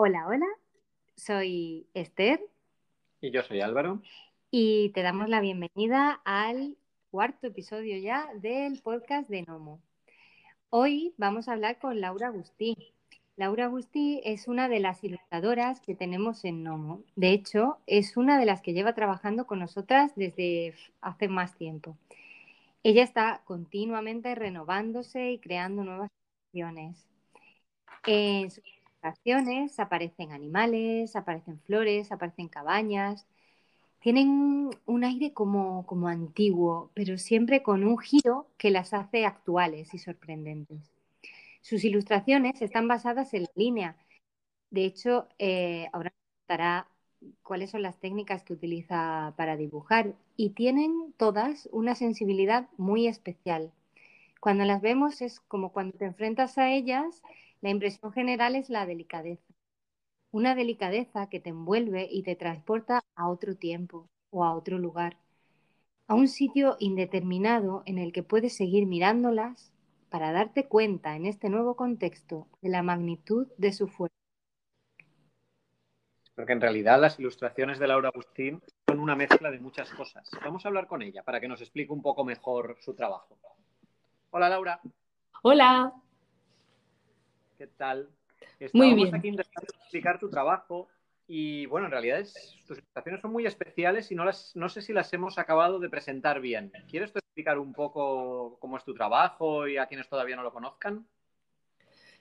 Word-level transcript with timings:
Hola, 0.00 0.28
hola, 0.28 0.46
soy 1.16 1.88
Esther. 1.92 2.40
Y 3.20 3.32
yo 3.32 3.42
soy 3.42 3.62
Álvaro. 3.62 4.00
Y 4.48 4.90
te 4.90 5.02
damos 5.02 5.28
la 5.28 5.40
bienvenida 5.40 6.20
al 6.24 6.76
cuarto 7.10 7.48
episodio 7.48 7.98
ya 7.98 8.28
del 8.36 8.80
podcast 8.80 9.28
de 9.28 9.42
Nomo. 9.42 9.80
Hoy 10.70 11.14
vamos 11.16 11.48
a 11.48 11.54
hablar 11.54 11.80
con 11.80 12.00
Laura 12.00 12.28
Agustí. 12.28 12.76
Laura 13.34 13.64
Agustí 13.64 14.20
es 14.22 14.46
una 14.46 14.68
de 14.68 14.78
las 14.78 15.02
ilustradoras 15.02 15.80
que 15.80 15.96
tenemos 15.96 16.44
en 16.44 16.62
Nomo. 16.62 17.02
De 17.16 17.32
hecho, 17.32 17.78
es 17.88 18.16
una 18.16 18.38
de 18.38 18.46
las 18.46 18.62
que 18.62 18.74
lleva 18.74 18.94
trabajando 18.94 19.48
con 19.48 19.58
nosotras 19.58 20.12
desde 20.14 20.76
hace 21.00 21.26
más 21.26 21.56
tiempo. 21.56 21.96
Ella 22.84 23.02
está 23.02 23.42
continuamente 23.44 24.32
renovándose 24.36 25.32
y 25.32 25.38
creando 25.40 25.82
nuevas 25.82 26.12
acciones. 26.52 27.04
En 28.06 28.52
sus 28.52 28.62
aparecen 29.78 30.32
animales, 30.32 31.16
aparecen 31.16 31.60
flores, 31.60 32.12
aparecen 32.12 32.48
cabañas. 32.48 33.26
Tienen 34.00 34.70
un 34.86 35.04
aire 35.04 35.32
como, 35.32 35.84
como 35.86 36.08
antiguo, 36.08 36.90
pero 36.94 37.18
siempre 37.18 37.62
con 37.62 37.84
un 37.84 37.98
giro 37.98 38.46
que 38.56 38.70
las 38.70 38.94
hace 38.94 39.26
actuales 39.26 39.94
y 39.94 39.98
sorprendentes. 39.98 40.92
Sus 41.62 41.84
ilustraciones 41.84 42.62
están 42.62 42.88
basadas 42.88 43.34
en 43.34 43.42
la 43.44 43.50
línea. 43.54 43.96
De 44.70 44.84
hecho, 44.84 45.28
eh, 45.38 45.88
ahora 45.92 46.12
contará 46.46 46.88
cuáles 47.42 47.70
son 47.70 47.82
las 47.82 47.98
técnicas 47.98 48.44
que 48.44 48.52
utiliza 48.52 49.34
para 49.36 49.56
dibujar 49.56 50.14
y 50.36 50.50
tienen 50.50 51.12
todas 51.16 51.68
una 51.72 51.94
sensibilidad 51.94 52.68
muy 52.76 53.08
especial. 53.08 53.72
Cuando 54.40 54.64
las 54.64 54.80
vemos 54.80 55.20
es 55.20 55.40
como 55.40 55.72
cuando 55.72 55.98
te 55.98 56.04
enfrentas 56.04 56.58
a 56.58 56.70
ellas, 56.70 57.22
la 57.60 57.70
impresión 57.70 58.12
general 58.12 58.54
es 58.54 58.70
la 58.70 58.86
delicadeza. 58.86 59.54
Una 60.30 60.54
delicadeza 60.54 61.28
que 61.28 61.40
te 61.40 61.50
envuelve 61.50 62.08
y 62.10 62.22
te 62.22 62.36
transporta 62.36 63.02
a 63.16 63.28
otro 63.28 63.56
tiempo 63.56 64.08
o 64.30 64.44
a 64.44 64.54
otro 64.54 64.78
lugar, 64.78 65.16
a 66.06 66.14
un 66.14 66.28
sitio 66.28 66.76
indeterminado 66.78 67.82
en 67.86 67.98
el 67.98 68.12
que 68.12 68.22
puedes 68.22 68.56
seguir 68.56 68.86
mirándolas 68.86 69.72
para 70.10 70.32
darte 70.32 70.66
cuenta 70.66 71.16
en 71.16 71.26
este 71.26 71.48
nuevo 71.48 71.76
contexto 71.76 72.46
de 72.62 72.70
la 72.70 72.82
magnitud 72.82 73.48
de 73.58 73.72
su 73.72 73.88
fuerza. 73.88 74.14
Porque 76.34 76.52
en 76.52 76.60
realidad 76.60 77.00
las 77.00 77.18
ilustraciones 77.18 77.78
de 77.78 77.88
Laura 77.88 78.10
Agustín 78.10 78.62
son 78.86 79.00
una 79.00 79.16
mezcla 79.16 79.50
de 79.50 79.58
muchas 79.58 79.90
cosas. 79.90 80.30
Vamos 80.44 80.64
a 80.64 80.68
hablar 80.68 80.86
con 80.86 81.02
ella 81.02 81.24
para 81.24 81.40
que 81.40 81.48
nos 81.48 81.60
explique 81.60 81.92
un 81.92 82.00
poco 82.00 82.24
mejor 82.24 82.76
su 82.80 82.94
trabajo. 82.94 83.38
Hola 84.30 84.48
Laura. 84.48 84.80
Hola. 85.42 85.92
¿Qué 87.58 87.66
tal? 87.66 88.08
muy 88.72 88.94
bien. 88.94 89.12
aquí 89.12 89.26
intentando 89.26 89.66
explicar 89.80 90.20
tu 90.20 90.30
trabajo 90.30 90.88
y 91.26 91.66
bueno, 91.66 91.86
en 91.86 91.90
realidad 91.90 92.24
tus 92.66 92.78
ilustraciones 92.78 93.20
son 93.20 93.32
muy 93.32 93.46
especiales 93.46 94.12
y 94.12 94.14
no, 94.14 94.24
las, 94.24 94.54
no 94.54 94.68
sé 94.68 94.80
si 94.80 94.92
las 94.92 95.12
hemos 95.12 95.38
acabado 95.38 95.80
de 95.80 95.90
presentar 95.90 96.40
bien. 96.40 96.70
¿Quieres 96.88 97.10
explicar 97.14 97.58
un 97.58 97.72
poco 97.72 98.58
cómo 98.60 98.76
es 98.76 98.84
tu 98.84 98.94
trabajo 98.94 99.66
y 99.66 99.76
a 99.76 99.86
quienes 99.86 100.08
todavía 100.08 100.36
no 100.36 100.44
lo 100.44 100.52
conozcan? 100.52 101.04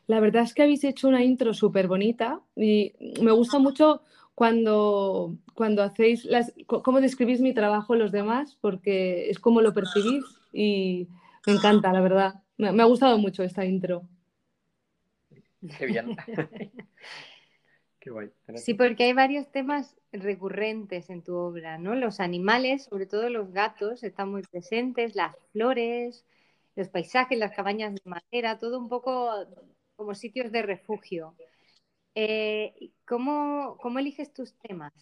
La 0.08 0.20
verdad 0.20 0.42
es 0.42 0.56
que 0.56 0.64
habéis 0.64 0.84
hecho 0.84 1.08
una 1.08 1.24
intro 1.24 1.54
súper 1.54 1.88
bonita 1.88 2.42
y 2.56 2.94
me 3.22 3.32
gusta 3.32 3.60
mucho 3.60 4.02
cuando, 4.34 5.38
cuando 5.54 5.84
hacéis 5.84 6.26
las, 6.26 6.52
cómo 6.66 7.00
describís 7.00 7.42
mi 7.42 7.54
trabajo 7.54 7.94
a 7.94 7.98
los 7.98 8.12
demás, 8.12 8.58
porque 8.60 9.30
es 9.30 9.38
como 9.38 9.62
lo 9.62 9.74
percibís 9.74 10.24
y 10.52 11.08
me 11.46 11.54
encanta, 11.54 11.94
la 11.94 12.02
verdad. 12.02 12.42
Me, 12.58 12.72
me 12.72 12.82
ha 12.82 12.88
gustado 12.88 13.20
mucho 13.20 13.44
esta 13.44 13.64
intro. 13.64 14.08
Qué 15.78 15.86
bien. 15.86 16.16
Qué 18.00 18.10
guay. 18.10 18.30
Sí, 18.56 18.74
porque 18.74 19.06
hay 19.06 19.14
varios 19.14 19.52
temas 19.52 19.96
recurrentes 20.12 21.10
en 21.10 21.24
tu 21.24 21.36
obra, 21.36 21.78
¿no? 21.78 21.96
Los 21.96 22.20
animales, 22.20 22.86
sobre 22.86 23.06
todo 23.06 23.30
los 23.30 23.52
gatos, 23.52 24.04
están 24.04 24.30
muy 24.30 24.44
presentes, 24.44 25.16
las 25.16 25.36
flores, 25.52 26.26
los 26.76 26.90
paisajes, 26.90 27.38
las 27.38 27.56
cabañas 27.56 27.96
de 27.96 28.02
madera, 28.06 28.60
todo 28.60 28.78
un 28.78 28.88
poco 28.88 29.32
como 29.96 30.14
sitios 30.14 30.52
de 30.52 30.62
refugio. 30.62 31.36
Eh, 32.16 32.92
¿cómo, 33.06 33.78
¿Cómo 33.82 34.00
eliges 34.00 34.32
tus 34.34 34.54
temas? 34.54 34.94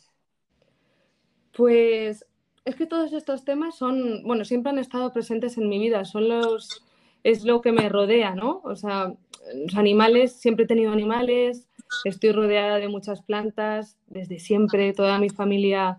Pues 1.56 2.26
es 2.66 2.76
que 2.76 2.88
todos 2.88 3.14
estos 3.14 3.46
temas 3.46 3.78
son, 3.78 4.24
bueno, 4.24 4.46
siempre 4.46 4.72
han 4.72 4.80
estado 4.80 5.14
presentes 5.14 5.58
en 5.58 5.70
mi 5.70 5.80
vida, 5.80 6.04
son 6.06 6.28
los, 6.28 6.85
es 7.26 7.44
lo 7.44 7.60
que 7.60 7.72
me 7.72 7.90
rodea, 7.90 8.36
¿no? 8.36 8.62
O 8.64 8.76
sea, 8.76 9.12
los 9.56 9.76
animales, 9.76 10.34
siempre 10.34 10.66
he 10.66 10.68
tenido 10.68 10.92
animales, 10.92 11.68
estoy 12.04 12.32
rodeada 12.32 12.78
de 12.78 12.88
muchas 12.88 13.24
plantas, 13.24 13.98
desde 14.06 14.38
siempre, 14.38 14.94
toda 14.94 15.18
mi 15.18 15.30
familia 15.32 15.98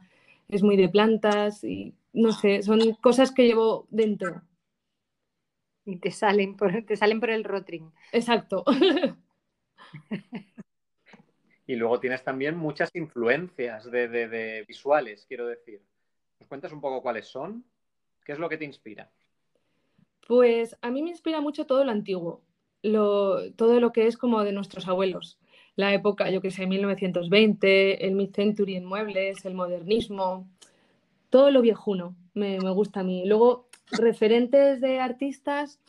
es 0.49 0.63
muy 0.63 0.77
de 0.77 0.89
plantas 0.89 1.65
y 1.65 1.95
no 2.13 2.31
sé, 2.31 2.63
son 2.63 2.93
cosas 3.03 3.33
que 3.33 3.45
llevo 3.45 3.89
dentro. 3.91 4.41
Y 5.85 5.97
te 5.97 6.13
salen 6.13 6.57
por, 6.57 6.85
te 6.85 6.95
salen 6.97 7.19
por 7.19 7.31
el 7.31 7.43
rotring. 7.43 7.91
Exacto. 8.13 8.63
y 11.67 11.75
luego 11.75 11.99
tienes 11.99 12.23
también 12.23 12.57
muchas 12.57 12.89
influencias 12.95 13.91
de, 13.91 14.65
visuales, 14.69 15.27
quiero 15.27 15.49
decir. 15.49 15.83
¿Nos 16.39 16.49
cuentas 16.49 16.71
un 16.71 16.81
poco 16.81 17.03
cuáles 17.03 17.27
son? 17.27 17.65
¿Qué 18.25 18.31
es 18.31 18.39
lo 18.39 18.49
que 18.49 18.59
te 18.59 18.65
inspira? 18.65 19.11
Pues 20.27 20.77
a 20.83 20.91
mí 20.91 21.03
me 21.03 21.11
inspira 21.11 21.41
mucho 21.41 21.67
todo 21.67 21.85
lo 21.85 21.93
antiguo, 21.93 22.43
todo 22.83 23.81
lo 23.81 23.93
que 23.93 24.07
es 24.07 24.17
como 24.17 24.43
de 24.45 24.53
nuestros 24.53 24.89
abuelos. 24.89 25.39
La 25.77 25.93
época, 25.93 26.31
yo 26.31 26.41
que 26.41 26.51
sé, 26.51 26.67
1920, 26.67 28.07
el 28.07 28.15
mid-century 28.15 28.77
en 28.77 28.87
muebles, 28.87 29.45
el 29.45 29.55
modernismo, 29.55 30.49
todo 31.31 31.51
lo 31.51 31.61
viejuno 31.61 32.17
me, 32.35 32.59
me 32.59 32.71
gusta 32.71 33.01
a 33.01 33.05
mí. 33.05 33.25
Luego 33.27 33.69
referentes 33.91 34.81
de 34.81 35.01
artistas, 35.01 35.81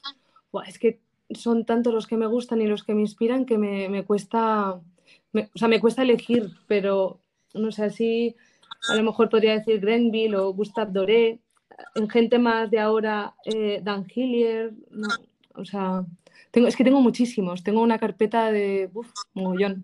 es 0.65 0.79
que 0.79 0.99
son 1.31 1.65
tantos 1.65 1.93
los 1.93 2.07
que 2.07 2.17
me 2.17 2.27
gustan 2.27 2.61
y 2.61 2.67
los 2.67 2.83
que 2.83 2.93
me 2.93 3.01
inspiran 3.01 3.45
que 3.45 3.57
me, 3.57 4.05
cuesta, 4.05 4.73
o 4.73 4.83
sea, 5.55 5.67
me 5.67 5.79
cuesta 5.81 6.03
elegir, 6.03 6.51
pero 6.67 7.19
no 7.53 7.71
sé, 7.71 7.85
así 7.85 8.35
a 8.89 8.95
lo 8.95 9.03
mejor 9.03 9.29
podría 9.29 9.53
decir 9.53 9.79
Grenville 9.79 10.35
o 10.35 10.53
Gustave 10.53 10.91
Doré, 10.91 11.39
en 11.95 12.09
gente 12.09 12.39
más 12.39 12.69
de 12.71 12.79
ahora, 12.79 13.35
eh, 13.45 13.79
Dan 13.83 14.05
Hillier, 14.13 14.73
o 15.55 15.65
sea, 15.65 16.05
tengo, 16.51 16.67
es 16.67 16.75
que 16.75 16.83
tengo 16.83 17.01
muchísimos, 17.01 17.63
tengo 17.63 17.81
una 17.81 17.99
carpeta 17.99 18.51
de, 18.51 18.89
uf, 18.93 19.11
mogollón. 19.33 19.83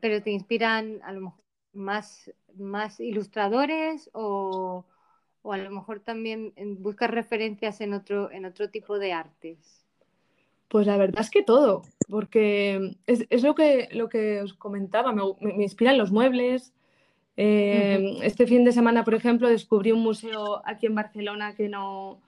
Pero 0.00 0.22
te 0.22 0.30
inspiran 0.30 1.00
a 1.02 1.12
lo 1.12 1.20
mejor 1.22 1.44
más, 1.72 2.30
más 2.54 3.00
ilustradores 3.00 4.08
o, 4.12 4.84
o 5.42 5.52
a 5.52 5.58
lo 5.58 5.70
mejor 5.70 6.00
también 6.00 6.52
buscas 6.78 7.10
referencias 7.10 7.80
en 7.80 7.94
otro, 7.94 8.30
en 8.30 8.44
otro 8.44 8.70
tipo 8.70 8.98
de 8.98 9.12
artes? 9.12 9.84
Pues 10.68 10.86
la 10.86 10.96
verdad 10.96 11.20
es 11.20 11.30
que 11.30 11.42
todo, 11.42 11.82
porque 12.08 12.96
es, 13.06 13.42
lo, 13.42 13.54
que, 13.54 13.88
lo 13.92 14.08
que 14.08 14.40
os 14.40 14.54
comentaba, 14.54 15.12
me, 15.12 15.62
inspiran 15.62 15.98
los 15.98 16.12
muebles. 16.12 16.72
Eh, 17.36 18.18
este 18.22 18.46
fin 18.46 18.64
de 18.64 18.72
semana, 18.72 19.04
por 19.04 19.14
ejemplo, 19.14 19.48
descubrí 19.48 19.92
un 19.92 20.00
museo 20.00 20.62
aquí 20.66 20.86
en 20.86 20.94
Barcelona 20.94 21.54
que 21.54 21.68
no, 21.68 22.20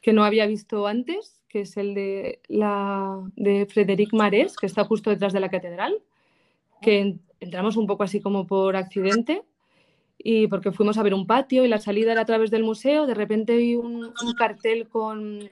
que 0.00 0.12
no 0.12 0.24
había 0.24 0.46
visto 0.46 0.86
antes, 0.86 1.40
que 1.48 1.62
es 1.62 1.76
el 1.76 1.94
de, 1.94 2.40
la, 2.48 3.20
de 3.36 3.66
Frederic 3.66 4.12
Marés, 4.12 4.56
que 4.56 4.66
está 4.66 4.84
justo 4.84 5.10
detrás 5.10 5.32
de 5.32 5.40
la 5.40 5.50
catedral, 5.50 5.98
que 6.80 7.16
entramos 7.40 7.76
un 7.76 7.86
poco 7.86 8.02
así 8.04 8.20
como 8.20 8.46
por 8.46 8.76
accidente 8.76 9.42
y 10.18 10.46
porque 10.46 10.72
fuimos 10.72 10.98
a 10.98 11.02
ver 11.02 11.14
un 11.14 11.26
patio 11.26 11.64
y 11.64 11.68
la 11.68 11.78
salida 11.78 12.12
era 12.12 12.22
a 12.22 12.26
través 12.26 12.50
del 12.50 12.62
museo, 12.62 13.06
de 13.06 13.14
repente 13.14 13.56
vi 13.56 13.74
un, 13.74 14.12
cartel 14.38 14.88
con 14.88 15.50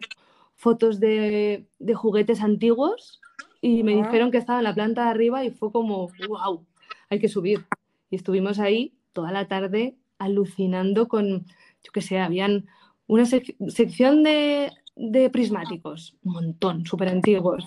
fotos 0.55 1.01
de, 1.01 1.67
juguetes 1.95 2.41
antiguos 2.41 3.21
y 3.61 3.83
me 3.83 3.97
dijeron 3.97 4.31
que 4.31 4.39
estaba 4.39 4.61
en 4.61 4.65
la 4.65 4.75
planta 4.75 5.05
de 5.05 5.11
arriba 5.11 5.45
y 5.45 5.51
fue 5.51 5.73
como, 5.73 6.09
wow, 6.29 6.65
hay 7.09 7.19
que 7.19 7.29
subir. 7.29 7.67
Y 8.11 8.17
estuvimos 8.17 8.59
ahí 8.59 8.95
toda 9.21 9.33
la 9.33 9.49
tarde 9.49 9.97
alucinando 10.19 11.07
con, 11.07 11.45
yo 11.83 11.93
qué 11.93 12.01
sé, 12.01 12.19
habían 12.19 12.67
una 13.07 13.27
sección 13.27 14.23
de, 14.23 14.71
de 14.97 15.29
prismáticos, 15.29 16.17
un 16.25 16.33
montón, 16.33 16.87
súper 16.87 17.09
antiguos. 17.09 17.67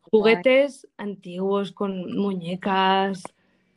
Juguetes 0.00 0.88
antiguos 0.96 1.70
con 1.70 2.16
muñecas, 2.16 3.22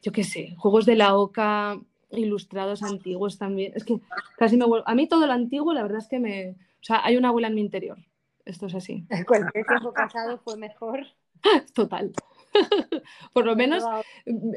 yo 0.02 0.12
qué 0.12 0.24
sé, 0.24 0.56
juegos 0.58 0.88
de 0.88 0.96
la 0.96 1.16
oca, 1.16 1.80
ilustrados 2.10 2.82
antiguos 2.82 3.38
también. 3.38 3.74
Es 3.76 3.84
que 3.84 4.00
casi 4.40 4.58
me 4.58 4.66
vuelvo... 4.66 4.88
A 4.88 4.96
mí 4.96 5.08
todo 5.08 5.28
lo 5.28 5.34
antiguo, 5.34 5.74
la 5.74 5.84
verdad 5.84 6.00
es 6.00 6.08
que 6.08 6.20
me... 6.20 6.52
O 6.52 6.84
sea, 6.84 7.06
hay 7.06 7.18
una 7.18 7.28
abuela 7.28 7.50
en 7.50 7.56
mi 7.56 7.62
interior. 7.62 8.00
Esto 8.46 8.66
es 8.66 8.74
así. 8.74 9.06
Cualquier 9.28 9.64
tiempo 9.64 9.94
pasado 9.94 10.40
fue 10.40 10.58
mejor. 10.58 11.06
Total. 11.76 12.12
Por 13.34 13.46
lo 13.46 13.56
menos 13.56 13.84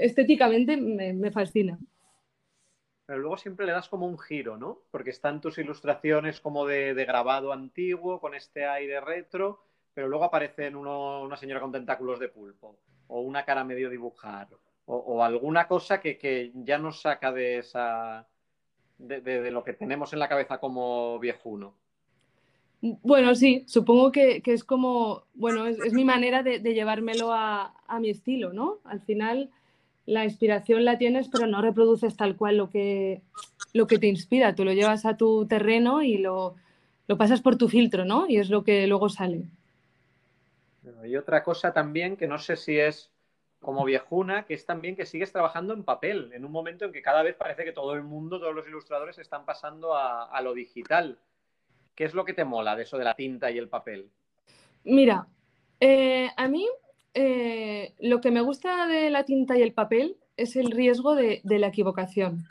estéticamente 0.01 0.79
me, 0.79 1.31
fascina. 1.31 1.79
Pero 3.07 3.19
luego 3.19 3.37
siempre 3.37 3.67
le 3.67 3.73
das 3.73 3.89
como 3.89 4.07
un 4.07 4.19
giro, 4.19 4.57
¿no? 4.57 4.81
Porque 4.91 5.11
están 5.11 5.41
tus 5.41 5.59
ilustraciones 5.59 6.41
como 6.41 6.67
de, 6.67 6.95
grabado 7.05 7.53
antiguo, 7.53 8.21
con 8.21 8.35
este 8.35 8.67
aire 8.67 9.01
retro, 9.01 9.63
pero 9.93 10.09
luego 10.09 10.25
aparece 10.25 10.75
una 10.75 11.37
señora 11.37 11.61
con 11.61 11.73
tentáculos 11.73 12.19
de 12.19 12.29
pulpo. 12.29 12.79
o 13.09 13.21
una 13.21 13.45
cara 13.45 13.65
medio 13.65 13.91
dibujar 13.91 14.49
o, 14.87 15.23
alguna 15.23 15.67
cosa 15.67 16.01
que, 16.01 16.53
ya 16.55 16.79
nos 16.79 17.01
saca 17.01 17.33
de 17.33 17.59
esa 17.59 18.27
de, 18.99 19.51
lo 19.51 19.65
que 19.65 19.73
tenemos 19.73 20.13
en 20.13 20.19
la 20.19 20.29
cabeza 20.29 20.59
como 20.59 21.19
viejuno. 21.19 21.75
Bueno, 22.81 23.35
sí, 23.35 23.65
supongo 23.67 24.13
que, 24.13 24.43
es 24.45 24.63
como, 24.63 25.25
bueno, 25.35 25.67
es, 25.67 25.93
mi 25.93 26.05
manera 26.05 26.43
de, 26.43 26.59
llevármelo 26.61 27.33
a, 27.33 27.73
mi 27.99 28.11
estilo, 28.11 28.53
¿no? 28.53 28.79
Al 28.85 29.01
final 29.01 29.51
la 30.07 30.25
inspiración 30.25 30.85
la 30.85 30.99
tienes, 30.99 31.29
pero 31.29 31.47
no 31.47 31.63
reproduces 31.63 32.17
tal 32.17 32.37
cual 32.37 32.57
lo 32.57 32.71
que, 32.71 33.23
lo 33.73 33.87
que 33.87 33.99
te 33.99 34.07
inspira. 34.07 34.55
Tú 34.55 34.65
lo 34.65 34.73
llevas 34.73 35.07
a 35.07 35.17
tu 35.17 35.47
terreno 35.47 36.03
y 36.03 36.19
lo, 36.19 36.57
lo 37.07 37.17
pasas 37.17 37.41
por 37.41 37.57
tu 37.57 37.69
filtro, 37.69 38.05
¿no? 38.05 38.27
Y 38.29 38.37
es 38.39 38.51
lo 38.51 38.65
que 38.65 38.87
luego 38.87 39.09
sale. 39.09 39.45
Y 41.05 41.17
otra 41.17 41.43
cosa 41.43 41.73
también 41.73 42.17
que 42.17 42.27
no 42.27 42.39
sé 42.39 42.57
si 42.57 42.79
es 42.79 43.11
como 43.61 43.85
viejuna, 43.85 44.45
que 44.45 44.55
es 44.55 44.67
también 44.67 44.95
que 44.95 45.07
sigues 45.07 45.33
trabajando 45.33 45.73
en 45.73 45.85
papel, 45.85 46.31
en 46.35 46.45
un 46.45 46.53
momento 46.53 46.85
en 46.85 46.93
que 46.93 47.01
cada 47.01 47.23
vez 47.23 47.35
parece 47.35 47.65
que 47.65 47.73
todo 47.73 47.95
el 47.95 48.03
mundo, 48.03 48.39
todos 48.39 48.55
los 48.55 48.69
ilustradores 48.69 49.19
están 49.19 49.47
pasando 49.47 49.97
a, 49.97 50.41
lo 50.43 50.53
digital. 50.53 51.19
¿Qué 51.95 52.05
es 52.05 52.13
lo 52.13 52.25
que 52.25 52.35
te 52.35 52.45
mola 52.45 52.77
de 52.77 52.83
eso 52.83 52.99
de 52.99 53.05
la 53.05 53.15
tinta 53.15 53.51
y 53.51 53.57
el 53.57 53.69
papel? 53.69 54.11
Mira, 54.85 55.27
eh, 55.81 56.29
a 56.37 56.47
mí 56.47 56.69
eh, 57.15 57.95
lo 58.01 58.21
que 58.21 58.31
me 58.31 58.41
gusta 58.41 58.87
de 58.87 59.11
la 59.11 59.25
tinta 59.25 59.57
y 59.57 59.63
el 59.63 59.73
papel 59.73 60.17
es 60.37 60.57
el 60.57 60.71
riesgo 60.71 61.15
de, 61.15 61.41
la 61.45 61.69
equivocación. 61.69 62.47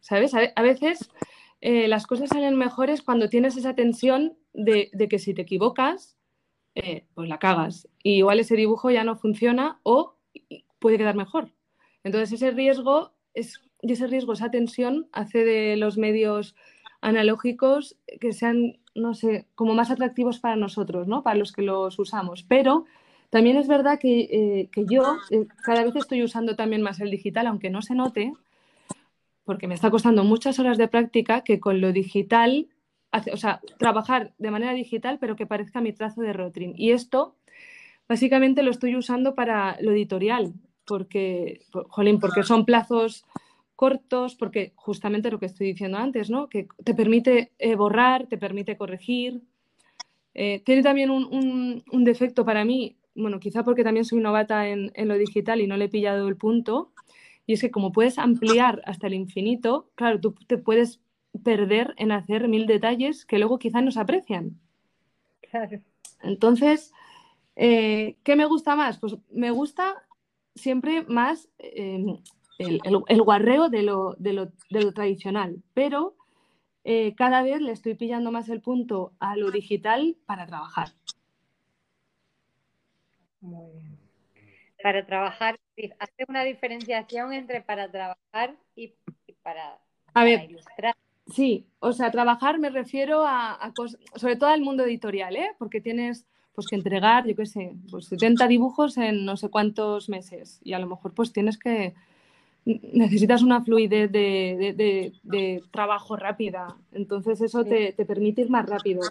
¿Sabes? 0.00 0.32
A, 0.34 0.62
veces 0.62 1.10
eh, 1.60 1.88
las 1.88 2.06
cosas 2.06 2.28
salen 2.30 2.56
mejores 2.56 3.02
cuando 3.02 3.28
tienes 3.28 3.56
esa 3.56 3.74
tensión 3.74 4.36
de, 4.52 4.90
que 5.08 5.18
si 5.18 5.34
te 5.34 5.42
equivocas, 5.42 6.16
pues 7.14 7.28
la 7.28 7.38
cagas. 7.38 7.88
Y 8.02 8.18
igual 8.18 8.38
ese 8.40 8.54
dibujo 8.54 8.90
ya 8.90 9.02
no 9.02 9.16
funciona 9.16 9.80
o 9.82 10.16
puede 10.78 10.98
quedar 10.98 11.16
mejor. 11.16 11.52
Entonces 12.04 12.32
ese 12.32 12.52
riesgo 12.52 13.12
es, 13.34 13.60
ese 13.82 14.06
riesgo, 14.06 14.32
esa 14.32 14.50
tensión 14.50 15.08
hace 15.12 15.44
de 15.44 15.76
los 15.76 15.98
medios 15.98 16.54
analógicos 17.00 17.96
que 18.20 18.32
sean, 18.32 18.78
no 18.94 19.14
sé, 19.14 19.46
como 19.54 19.74
más 19.74 19.90
atractivos 19.90 20.40
para 20.40 20.56
nosotros, 20.56 21.06
¿no? 21.06 21.22
Para 21.22 21.38
los 21.38 21.52
que 21.52 21.62
los 21.62 21.98
usamos. 21.98 22.44
Pero 22.44 22.86
también 23.30 23.56
es 23.56 23.68
verdad 23.68 23.98
que, 23.98 24.20
eh, 24.20 24.70
yo 24.88 25.16
eh, 25.30 25.46
cada 25.62 25.84
vez 25.84 25.94
estoy 25.96 26.22
usando 26.22 26.56
también 26.56 26.82
más 26.82 27.00
el 27.00 27.10
digital, 27.10 27.46
aunque 27.46 27.70
no 27.70 27.82
se 27.82 27.94
note, 27.94 28.32
porque 29.44 29.66
me 29.66 29.74
está 29.74 29.90
costando 29.90 30.24
muchas 30.24 30.58
horas 30.58 30.78
de 30.78 30.88
práctica 30.88 31.42
que 31.42 31.60
con 31.60 31.80
lo 31.80 31.92
digital, 31.92 32.68
o 33.32 33.36
sea, 33.36 33.60
trabajar 33.78 34.32
de 34.38 34.50
manera 34.50 34.72
digital, 34.72 35.18
pero 35.18 35.36
que 35.36 35.46
parezca 35.46 35.80
mi 35.80 35.92
trazo 35.92 36.20
de 36.22 36.32
Rotring. 36.32 36.74
Y 36.76 36.92
esto 36.92 37.36
básicamente 38.08 38.62
lo 38.62 38.70
estoy 38.70 38.96
usando 38.96 39.34
para 39.34 39.76
lo 39.80 39.92
editorial 39.92 40.54
porque, 40.86 41.62
jolín, 41.88 42.18
porque 42.18 42.42
son 42.42 42.64
plazos 42.64 43.26
cortos, 43.76 44.34
porque 44.34 44.72
justamente 44.74 45.30
lo 45.30 45.38
que 45.38 45.46
estoy 45.46 45.68
diciendo 45.68 45.98
antes, 45.98 46.30
¿no? 46.30 46.48
Que 46.48 46.66
te 46.82 46.94
permite 46.94 47.52
eh, 47.58 47.74
borrar, 47.74 48.26
te 48.26 48.38
permite 48.38 48.76
corregir. 48.76 49.42
Tiene 50.34 50.82
también 50.84 51.10
un, 51.10 52.04
defecto 52.04 52.44
para 52.44 52.64
mí, 52.64 52.97
bueno, 53.18 53.40
quizá 53.40 53.64
porque 53.64 53.84
también 53.84 54.04
soy 54.04 54.20
novata 54.20 54.68
en, 54.68 54.92
lo 54.94 55.18
digital 55.18 55.60
y 55.60 55.66
no 55.66 55.76
le 55.76 55.86
he 55.86 55.88
pillado 55.88 56.28
el 56.28 56.36
punto, 56.36 56.92
y 57.46 57.54
es 57.54 57.60
que 57.60 57.70
como 57.70 57.92
puedes 57.92 58.18
ampliar 58.18 58.82
hasta 58.84 59.06
el 59.06 59.14
infinito, 59.14 59.90
claro, 59.94 60.20
tú 60.20 60.34
te 60.46 60.58
puedes 60.58 61.00
perder 61.42 61.94
en 61.96 62.12
hacer 62.12 62.48
mil 62.48 62.66
detalles 62.66 63.24
que 63.24 63.38
luego 63.38 63.58
quizá 63.58 63.80
no 63.80 63.90
se 63.90 64.00
aprecian. 64.00 64.58
Claro. 65.50 65.80
Entonces, 66.22 66.92
eh, 67.56 68.16
¿qué 68.22 68.36
me 68.36 68.46
gusta 68.46 68.76
más? 68.76 68.98
Pues 68.98 69.16
me 69.30 69.50
gusta 69.50 70.02
siempre 70.54 71.04
más 71.08 71.48
em, 71.58 72.18
el, 72.58 73.22
guarreo 73.22 73.68
de 73.68 73.82
lo, 73.82 74.16
tradicional, 74.94 75.62
pero 75.74 76.16
eh, 76.84 77.14
cada 77.16 77.42
vez 77.42 77.60
le 77.60 77.72
estoy 77.72 77.94
pillando 77.94 78.30
más 78.30 78.48
el 78.48 78.60
punto 78.60 79.12
a 79.20 79.36
lo 79.36 79.50
digital 79.50 80.16
para 80.26 80.46
trabajar. 80.46 80.97
Muy 83.40 83.72
bien. 83.72 83.98
Para 84.82 85.04
trabajar, 85.04 85.58
hace 85.98 86.24
una 86.28 86.44
diferenciación 86.44 87.32
entre 87.32 87.60
para 87.60 87.90
trabajar 87.90 88.56
y, 88.76 88.94
para, 89.42 89.78
ilustrar. 90.44 90.94
Sí, 91.26 91.66
o 91.80 91.92
sea, 91.92 92.10
trabajar 92.10 92.58
me 92.58 92.70
refiero 92.70 93.26
a, 93.26 93.52
a 93.52 93.72
sobre 94.14 94.36
todo 94.36 94.50
al 94.50 94.62
mundo 94.62 94.84
editorial, 94.84 95.36
¿eh? 95.36 95.50
porque 95.58 95.80
tienes 95.80 96.26
pues 96.54 96.66
que 96.66 96.76
entregar, 96.76 97.26
yo 97.26 97.36
qué 97.36 97.46
sé, 97.46 97.72
pues 97.90 98.06
70 98.06 98.48
dibujos 98.48 98.96
en 98.98 99.24
no 99.24 99.36
sé 99.36 99.48
cuántos 99.48 100.08
meses 100.08 100.60
y 100.64 100.72
a 100.72 100.80
lo 100.80 100.88
mejor 100.88 101.12
pues 101.14 101.32
tienes 101.32 101.56
que, 101.56 101.94
necesitas 102.64 103.42
una 103.42 103.62
fluidez 103.62 104.10
de, 104.10 105.62
trabajo 105.70 106.16
rápida, 106.16 106.76
entonces 106.92 107.40
eso 107.40 107.64
te, 107.64 107.92
permite 107.92 108.42
ir 108.42 108.50
más 108.50 108.68
rápido, 108.68 109.02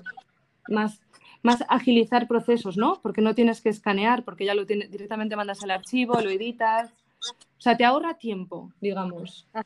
más, 0.68 1.02
más 1.44 1.64
agilizar 1.70 2.28
procesos, 2.28 2.78
¿no? 2.78 3.00
Porque 3.02 3.22
no 3.22 3.36
tienes 3.36 3.62
que 3.62 3.70
escanear, 3.70 4.24
porque 4.24 4.46
ya 4.46 4.56
lo 4.56 4.66
tienes, 4.66 4.92
directamente 4.92 5.36
mandas 5.36 5.64
al 5.64 5.72
archivo, 5.72 6.20
lo 6.22 6.30
editas, 6.30 6.92
o 7.20 7.62
sea, 7.62 7.78
te 7.78 7.86
ahorra 7.86 8.16
tiempo, 8.16 8.72
digamos. 8.82 9.48
Ah. 9.54 9.64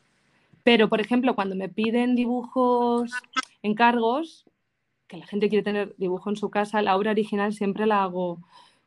Pero, 0.63 0.89
por 0.89 1.01
ejemplo, 1.01 1.35
cuando 1.35 1.55
me 1.55 1.69
piden 1.69 2.15
dibujos 2.15 3.11
encargos, 3.63 4.45
que 5.07 5.17
la 5.17 5.25
gente 5.25 5.49
quiere 5.49 5.63
tener 5.63 5.95
dibujo 5.97 6.29
en 6.29 6.37
su 6.37 6.49
casa, 6.49 6.81
la 6.81 6.95
obra 6.95 7.11
original 7.11 7.53
siempre 7.53 7.85
la 7.85 8.03
hago 8.03 8.39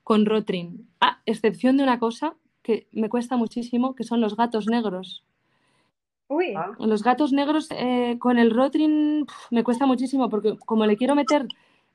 con 0.02 0.26
Rotring, 0.26 0.88
a 1.00 1.20
excepción 1.26 1.76
de 1.76 1.82
una 1.82 1.98
cosa 1.98 2.34
que 2.62 2.86
me 2.92 3.08
cuesta 3.08 3.36
muchísimo, 3.36 3.94
que 3.94 4.04
son 4.04 4.20
los 4.20 4.36
gatos 4.36 4.66
negros. 4.66 5.22
Uy. 6.28 6.54
Ah. 6.56 6.72
Los 6.78 7.02
gatos 7.02 7.32
negros 7.32 7.68
eh, 7.70 8.16
con 8.18 8.38
el 8.38 8.50
Rotring 8.50 9.26
me 9.50 9.64
cuesta 9.64 9.84
muchísimo 9.84 10.30
porque 10.30 10.56
como 10.64 10.86
le 10.86 10.96
quiero 10.96 11.14
meter 11.14 11.46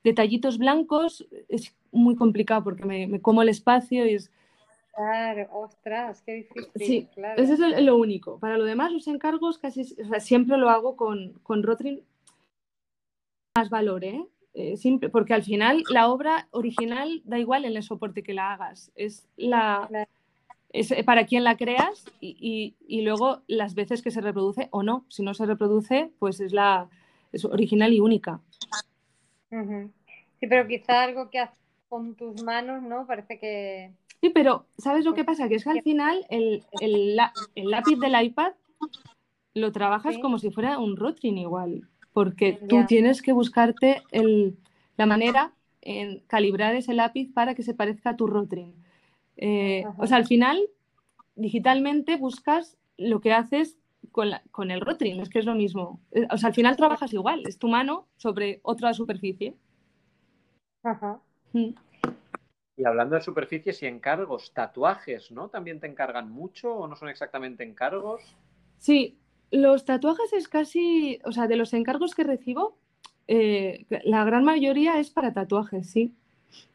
detallitos 0.04 0.58
blancos 0.58 1.26
es 1.48 1.74
muy 1.92 2.16
complicado 2.16 2.64
porque 2.64 2.84
me, 2.84 3.20
como 3.20 3.42
el 3.42 3.48
espacio 3.48 4.06
y 4.06 4.14
es... 4.14 4.30
Claro, 4.94 5.48
ostras, 5.52 6.20
qué 6.22 6.32
difícil. 6.34 6.70
Sí, 6.74 7.08
claro. 7.14 7.40
eso 7.42 7.64
es 7.64 7.82
lo 7.82 7.96
único. 7.96 8.38
Para 8.38 8.58
lo 8.58 8.64
demás, 8.64 8.92
los 8.92 9.06
encargos 9.06 9.56
casi 9.58 9.84
siempre 10.18 10.58
lo 10.58 10.68
hago 10.68 10.96
con, 10.96 11.34
con 11.42 11.62
Rotring 11.62 12.02
más 13.56 13.70
valor, 13.70 14.04
¿eh? 14.04 14.26
¿eh? 14.54 14.76
porque 15.10 15.34
al 15.34 15.42
final 15.42 15.82
la 15.90 16.08
obra 16.08 16.48
original 16.50 17.22
da 17.24 17.38
igual 17.38 17.64
en 17.64 17.76
el 17.76 17.82
soporte 17.82 18.22
que 18.22 18.34
la 18.34 18.52
hagas, 18.52 18.92
es 18.94 19.28
la 19.36 19.88
es 20.72 20.92
eh, 20.92 21.02
para 21.04 21.26
quien 21.26 21.44
la 21.44 21.56
creas 21.56 22.04
y, 22.20 22.74
luego 23.02 23.42
las 23.48 23.74
veces 23.74 24.02
que 24.02 24.10
se 24.10 24.20
reproduce 24.20 24.68
o 24.70 24.82
no. 24.82 25.04
Si 25.08 25.22
no 25.22 25.34
se 25.34 25.46
reproduce, 25.46 26.12
pues 26.18 26.40
es 26.40 26.52
la 26.52 26.88
es 27.32 27.44
original 27.44 27.92
y 27.92 28.00
única. 28.00 28.40
Sí, 29.50 30.46
pero 30.46 30.66
quizá 30.66 31.02
algo 31.02 31.30
que 31.30 31.40
haces 31.40 31.58
con 31.88 32.14
tus 32.14 32.42
manos, 32.42 32.82
¿no? 32.82 33.06
Parece 33.06 33.38
que. 33.38 33.92
Sí, 34.20 34.30
pero 34.30 34.66
¿sabes 34.78 35.04
lo 35.04 35.14
que 35.14 35.24
pasa? 35.24 35.48
Que 35.48 35.56
es 35.56 35.64
que 35.64 35.70
al 35.70 35.82
final 35.82 36.26
el, 36.28 36.62
lápiz 37.56 37.96
del 37.98 38.22
iPad 38.22 38.52
lo 39.54 39.72
trabajas 39.72 40.18
como 40.18 40.38
si 40.38 40.50
fuera 40.50 40.78
un 40.78 40.96
Rotring 40.96 41.38
igual 41.38 41.88
porque 42.12 42.58
tú 42.68 42.84
tienes 42.86 43.22
que 43.22 43.32
buscarte 43.32 44.02
la 44.96 45.06
manera 45.06 45.52
en 45.80 46.20
calibrar 46.26 46.74
ese 46.74 46.94
lápiz 46.94 47.32
para 47.32 47.54
que 47.54 47.62
se 47.62 47.74
parezca 47.74 48.10
a 48.10 48.16
tu 48.16 48.26
Rotring. 48.26 48.74
Eh, 49.36 49.84
o 49.96 50.06
sea, 50.06 50.18
al 50.18 50.26
final, 50.26 50.60
digitalmente 51.36 52.16
buscas 52.16 52.76
lo 52.96 53.20
que 53.20 53.32
haces 53.32 53.78
con, 54.10 54.70
el 54.70 54.80
Rotring, 54.80 55.20
es 55.20 55.28
que 55.28 55.38
es 55.38 55.44
lo 55.44 55.54
mismo. 55.54 56.00
Eh, 56.12 56.26
o 56.30 56.36
sea, 56.36 56.48
al 56.48 56.54
final 56.54 56.76
trabajas 56.76 57.12
igual, 57.12 57.42
es 57.46 57.58
tu 57.58 57.68
mano 57.68 58.06
sobre 58.16 58.60
otra 58.62 58.92
superficie. 58.94 59.54
Ajá. 60.82 61.20
Mm. 61.52 61.70
Y 62.76 62.84
hablando 62.84 63.16
de 63.16 63.22
superficies 63.22 63.82
y 63.82 63.86
encargos, 63.86 64.52
tatuajes, 64.54 65.30
¿no? 65.30 65.48
¿También 65.48 65.80
te 65.80 65.86
encargan 65.86 66.30
mucho 66.30 66.74
o 66.74 66.88
no 66.88 66.96
son 66.96 67.10
exactamente 67.10 67.62
encargos? 67.62 68.22
Sí, 68.78 69.18
los 69.50 69.84
tatuajes 69.84 70.32
es 70.32 70.48
casi, 70.48 71.20
o 71.24 71.32
sea, 71.32 71.46
de 71.46 71.56
los 71.56 71.74
encargos 71.74 72.14
que 72.14 72.24
recibo, 72.24 72.78
eh, 73.28 73.84
la 74.04 74.24
gran 74.24 74.44
mayoría 74.44 74.98
es 74.98 75.10
para 75.10 75.32
tatuajes, 75.32 75.90
sí. 75.90 76.14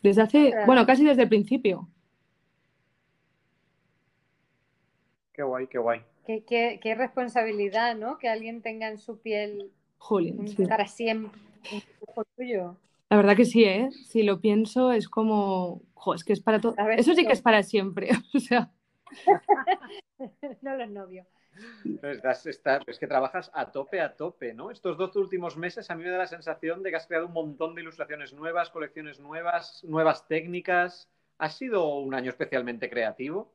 Desde 0.03 0.21
hace, 0.21 0.53
bueno, 0.65 0.85
casi 0.85 1.03
desde 1.03 1.23
el 1.23 1.29
principio. 1.29 1.87
Qué 5.33 5.43
guay, 5.43 5.67
qué 5.67 5.79
guay. 5.79 6.01
Qué, 6.25 6.95
responsabilidad, 6.97 7.95
¿no? 7.95 8.17
Que 8.17 8.29
alguien 8.29 8.61
tenga 8.61 8.87
en 8.87 8.97
su 8.97 9.19
piel 9.19 9.71
para 10.67 10.87
siempre 10.87 11.39
un 12.15 12.25
tuyo. 12.35 12.77
La 13.09 13.17
verdad 13.17 13.35
que 13.35 13.45
sí, 13.45 13.63
¿eh? 13.63 13.89
Si 13.91 14.23
lo 14.23 14.41
pienso, 14.41 14.91
es 14.91 15.07
como, 15.07 15.83
jo, 15.93 16.15
es 16.15 16.23
que 16.23 16.33
es 16.33 16.41
para 16.41 16.59
todo. 16.59 16.75
Eso 16.97 17.13
sí 17.13 17.25
que 17.25 17.33
es 17.33 17.41
para 17.41 17.61
siempre, 17.61 18.09
o 18.33 18.39
sea. 18.39 18.71
no 20.61 20.75
los 20.75 20.89
novios. 20.89 21.27
es 22.01 22.99
que 22.99 23.07
trabajas 23.07 23.51
a 23.53 23.71
tope, 23.71 24.01
a 24.01 24.15
tope, 24.15 24.53
¿no? 24.53 24.71
Estos 24.71 24.97
dos 24.97 25.15
últimos 25.15 25.55
meses 25.55 25.89
a 25.91 25.95
mí 25.95 26.03
me 26.03 26.09
da 26.09 26.17
la 26.17 26.27
sensación 26.27 26.81
de 26.81 26.89
que 26.89 26.95
has 26.95 27.07
creado 27.07 27.27
un 27.27 27.33
montón 27.33 27.75
de 27.75 27.81
ilustraciones 27.81 28.33
nuevas, 28.33 28.71
colecciones 28.71 29.19
nuevas, 29.19 29.83
nuevas 29.83 30.27
técnicas. 30.27 31.07
¿Ha 31.37 31.49
sido 31.49 31.99
un 31.99 32.15
año 32.15 32.31
especialmente 32.31 32.89
creativo? 32.89 33.54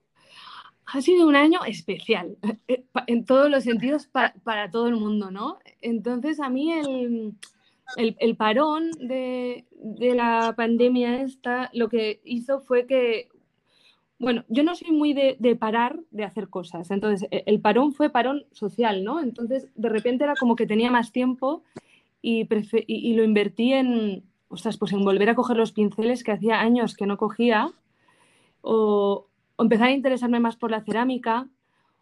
Ha 0.93 1.01
sido 1.01 1.27
un 1.27 1.37
año 1.37 1.61
especial, 1.65 2.37
eh, 2.69 2.85
en 3.07 3.25
todos 3.25 3.51
los 3.51 3.65
sentidos 3.65 4.07
para, 4.07 4.71
todo 4.71 4.89
el 4.89 4.97
mundo, 4.97 5.31
¿no? 5.31 5.59
Entonces 5.81 6.41
a 6.41 6.49
mí 6.49 6.73
el, 7.97 8.37
parón 8.37 8.91
de, 8.93 9.65
la 9.99 10.55
pandemia 10.57 11.23
esta 11.23 11.71
lo 11.73 11.89
que 11.89 12.21
hizo 12.25 12.61
fue 12.61 12.87
que, 12.87 13.29
bueno, 14.19 14.45
yo 14.49 14.63
no 14.63 14.75
soy 14.75 14.93
muy 14.93 15.13
de, 15.13 15.57
parar 15.57 16.01
de 16.11 16.25
hacer 16.25 16.49
cosas, 16.49 16.91
entonces 16.91 17.29
e, 17.31 17.45
el 17.47 17.61
parón 17.61 17.93
fue 17.93 18.11
parón 18.11 18.45
social, 18.53 19.05
¿no? 19.05 19.21
Entonces 19.21 19.69
de 19.75 19.89
repente 19.89 20.25
era 20.25 20.35
como 20.35 20.57
que 20.57 20.67
tenía 20.67 20.91
más 20.91 21.13
tiempo 21.13 21.63
y, 22.23 22.49
y, 22.87 23.15
lo 23.15 23.25
invertí 23.25 23.73
en, 23.73 24.25
ostras, 24.49 24.77
pues 24.77 24.93
en 24.93 25.05
volver 25.05 25.31
a 25.31 25.35
coger 25.35 25.57
los 25.57 25.73
pinceles 25.73 26.25
que 26.25 26.33
hacía 26.33 26.61
años 26.61 26.97
que 26.97 27.07
no 27.07 27.17
cogía 27.17 27.73
o, 28.63 29.30
o 29.61 29.63
empezar 29.63 29.89
a 29.89 29.93
interesarme 29.93 30.41
más 30.41 30.57
por 30.57 30.71
la 30.71 30.81
cerámica 30.81 31.47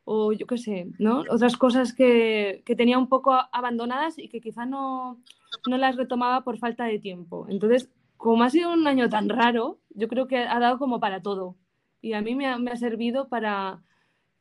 o 0.04 0.32
yo 0.32 0.46
qué 0.46 0.58
sé, 0.58 0.86
¿no? 1.00 1.24
Otras 1.28 1.56
cosas 1.56 1.92
que, 1.92 2.62
que, 2.64 2.76
tenía 2.76 2.96
un 2.96 3.08
poco 3.08 3.32
abandonadas 3.50 4.16
y 4.16 4.28
que 4.28 4.40
quizá 4.40 4.64
no, 4.64 5.20
no, 5.68 5.76
las 5.76 5.96
retomaba 5.96 6.44
por 6.44 6.58
falta 6.58 6.84
de 6.84 7.00
tiempo. 7.00 7.46
Entonces, 7.48 7.90
como 8.16 8.44
ha 8.44 8.50
sido 8.50 8.72
un 8.72 8.86
año 8.86 9.08
tan 9.08 9.28
raro, 9.28 9.80
yo 9.90 10.06
creo 10.06 10.28
que 10.28 10.38
ha 10.38 10.60
dado 10.60 10.78
como 10.78 11.00
para 11.00 11.20
todo. 11.20 11.56
Y 12.00 12.12
a 12.12 12.22
mí 12.22 12.36
me 12.36 12.46
ha, 12.46 12.58
me 12.58 12.70
ha 12.70 12.76
servido 12.76 13.28
para, 13.28 13.82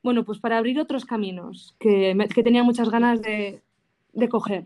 bueno, 0.03 0.23
pues 0.23 0.37
para 0.37 0.59
abrir 0.59 0.79
otros 0.79 1.03
caminos 1.03 1.75
que, 1.79 2.15
que 2.35 2.43
tenía 2.43 2.61
muchas 2.61 2.91
ganas 2.91 3.19
de, 3.23 3.63
de 4.13 4.29
coger. 4.29 4.65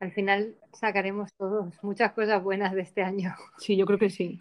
Al 0.00 0.12
final 0.12 0.56
sacaremos 0.72 1.30
todos 1.34 1.74
muchas 1.82 2.12
cosas 2.12 2.42
buenas 2.42 2.72
de 2.72 2.80
este 2.80 3.02
año. 3.02 3.34
Sí, 3.58 3.76
yo 3.76 3.84
creo 3.84 3.98
que 3.98 4.08
sí. 4.08 4.40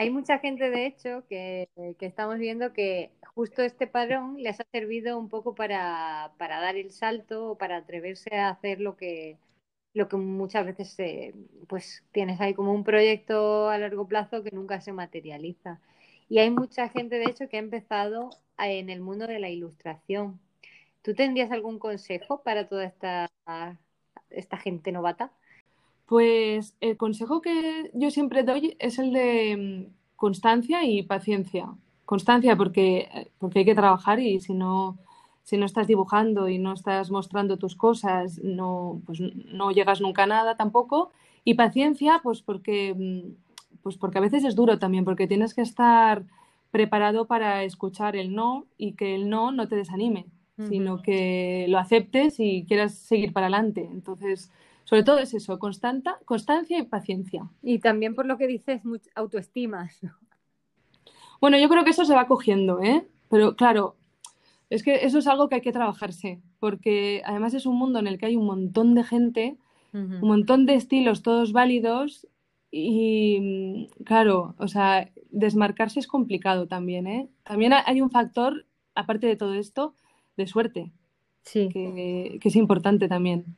Hay 0.00 0.08
mucha 0.08 0.38
gente, 0.38 0.70
de 0.70 0.86
hecho, 0.86 1.26
que, 1.28 1.68
estamos 2.00 2.38
viendo 2.38 2.72
que 2.72 3.10
justo 3.34 3.60
este 3.60 3.86
parón 3.86 4.42
les 4.42 4.58
ha 4.58 4.64
servido 4.72 5.18
un 5.18 5.28
poco 5.28 5.54
para, 5.54 6.32
dar 6.38 6.76
el 6.76 6.90
salto 6.90 7.50
o 7.50 7.58
para 7.58 7.76
atreverse 7.76 8.34
a 8.34 8.48
hacer 8.48 8.80
lo 8.80 8.96
que, 8.96 9.36
lo 9.92 10.08
que 10.08 10.16
muchas 10.16 10.64
veces 10.64 10.96
pues 11.68 12.02
tienes 12.12 12.40
ahí 12.40 12.54
como 12.54 12.72
un 12.72 12.82
proyecto 12.82 13.68
a 13.68 13.76
largo 13.76 14.08
plazo 14.08 14.42
que 14.42 14.52
nunca 14.52 14.80
se 14.80 14.92
materializa. 14.92 15.82
Y 16.30 16.38
hay 16.38 16.50
mucha 16.50 16.88
gente, 16.88 17.18
de 17.18 17.26
hecho, 17.26 17.50
que 17.50 17.58
ha 17.58 17.60
empezado 17.60 18.30
en 18.56 18.88
el 18.88 19.02
mundo 19.02 19.26
de 19.26 19.38
la 19.38 19.50
ilustración. 19.50 20.40
¿Tú 21.02 21.14
tendrías 21.14 21.50
algún 21.52 21.78
consejo 21.78 22.42
para 22.42 22.68
toda 22.68 22.84
esta, 22.86 23.30
esta 24.30 24.56
gente 24.56 24.92
novata? 24.92 25.30
Pues 26.10 26.74
el 26.80 26.96
consejo 26.96 27.40
que 27.40 27.92
yo 27.94 28.10
siempre 28.10 28.42
doy 28.42 28.74
es 28.80 28.98
el 28.98 29.12
de 29.12 29.86
mm, 29.86 30.16
constancia 30.16 30.82
y 30.84 31.04
paciencia. 31.04 31.68
Constancia 32.04 32.56
porque, 32.56 33.28
porque 33.38 33.60
hay 33.60 33.64
que 33.64 33.76
trabajar 33.76 34.18
y 34.18 34.40
si 34.40 34.52
no, 34.52 34.98
si 35.44 35.56
no 35.56 35.66
estás 35.66 35.86
dibujando 35.86 36.48
y 36.48 36.58
no 36.58 36.72
estás 36.72 37.12
mostrando 37.12 37.58
tus 37.58 37.76
cosas, 37.76 38.40
no, 38.42 39.00
pues 39.06 39.20
no 39.20 39.70
llegas 39.70 40.00
nunca 40.00 40.24
a 40.24 40.26
nada 40.26 40.56
tampoco. 40.56 41.12
Y 41.44 41.54
paciencia, 41.54 42.18
pues 42.24 42.42
porque, 42.42 42.92
mm, 42.92 43.78
pues 43.80 43.96
porque 43.96 44.18
a 44.18 44.22
veces 44.22 44.42
es 44.42 44.56
duro 44.56 44.80
también, 44.80 45.04
porque 45.04 45.28
tienes 45.28 45.54
que 45.54 45.62
estar 45.62 46.24
preparado 46.72 47.28
para 47.28 47.62
escuchar 47.62 48.16
el 48.16 48.34
no 48.34 48.66
y 48.76 48.94
que 48.94 49.14
el 49.14 49.30
no 49.30 49.52
no 49.52 49.68
te 49.68 49.76
desanime, 49.76 50.26
sino 50.68 51.02
que 51.02 51.66
lo 51.68 51.78
aceptes 51.78 52.40
y 52.40 52.64
quieras 52.66 52.94
seguir 52.94 53.32
para 53.32 53.46
adelante. 53.46 53.88
Entonces, 53.92 54.50
sobre 54.90 55.04
todo 55.04 55.20
es 55.20 55.32
eso, 55.34 55.60
constanta, 55.60 56.18
constancia 56.24 56.76
y 56.76 56.82
paciencia. 56.82 57.48
Y 57.62 57.78
también 57.78 58.16
por 58.16 58.26
lo 58.26 58.36
que 58.36 58.48
dices, 58.48 58.82
autoestima. 59.14 59.88
Bueno, 61.40 61.56
yo 61.58 61.68
creo 61.68 61.84
que 61.84 61.90
eso 61.90 62.04
se 62.04 62.16
va 62.16 62.26
cogiendo, 62.26 62.82
¿eh? 62.82 63.06
Pero 63.28 63.54
claro, 63.54 63.94
es 64.68 64.82
que 64.82 65.04
eso 65.04 65.18
es 65.18 65.28
algo 65.28 65.48
que 65.48 65.54
hay 65.54 65.60
que 65.60 65.70
trabajarse, 65.70 66.40
porque 66.58 67.22
además 67.24 67.54
es 67.54 67.66
un 67.66 67.76
mundo 67.76 68.00
en 68.00 68.08
el 68.08 68.18
que 68.18 68.26
hay 68.26 68.34
un 68.34 68.46
montón 68.46 68.96
de 68.96 69.04
gente, 69.04 69.58
un 69.92 70.26
montón 70.26 70.66
de 70.66 70.74
estilos, 70.74 71.22
todos 71.22 71.52
válidos, 71.52 72.26
y 72.72 73.90
claro, 74.04 74.56
o 74.58 74.66
sea, 74.66 75.08
desmarcarse 75.30 76.00
es 76.00 76.08
complicado 76.08 76.66
también, 76.66 77.06
¿eh? 77.06 77.28
También 77.44 77.74
hay 77.74 78.00
un 78.00 78.10
factor, 78.10 78.66
aparte 78.96 79.28
de 79.28 79.36
todo 79.36 79.54
esto, 79.54 79.94
de 80.36 80.48
suerte, 80.48 80.90
sí. 81.42 81.68
que 81.68 82.40
es 82.42 82.56
importante 82.56 83.06
también. 83.06 83.56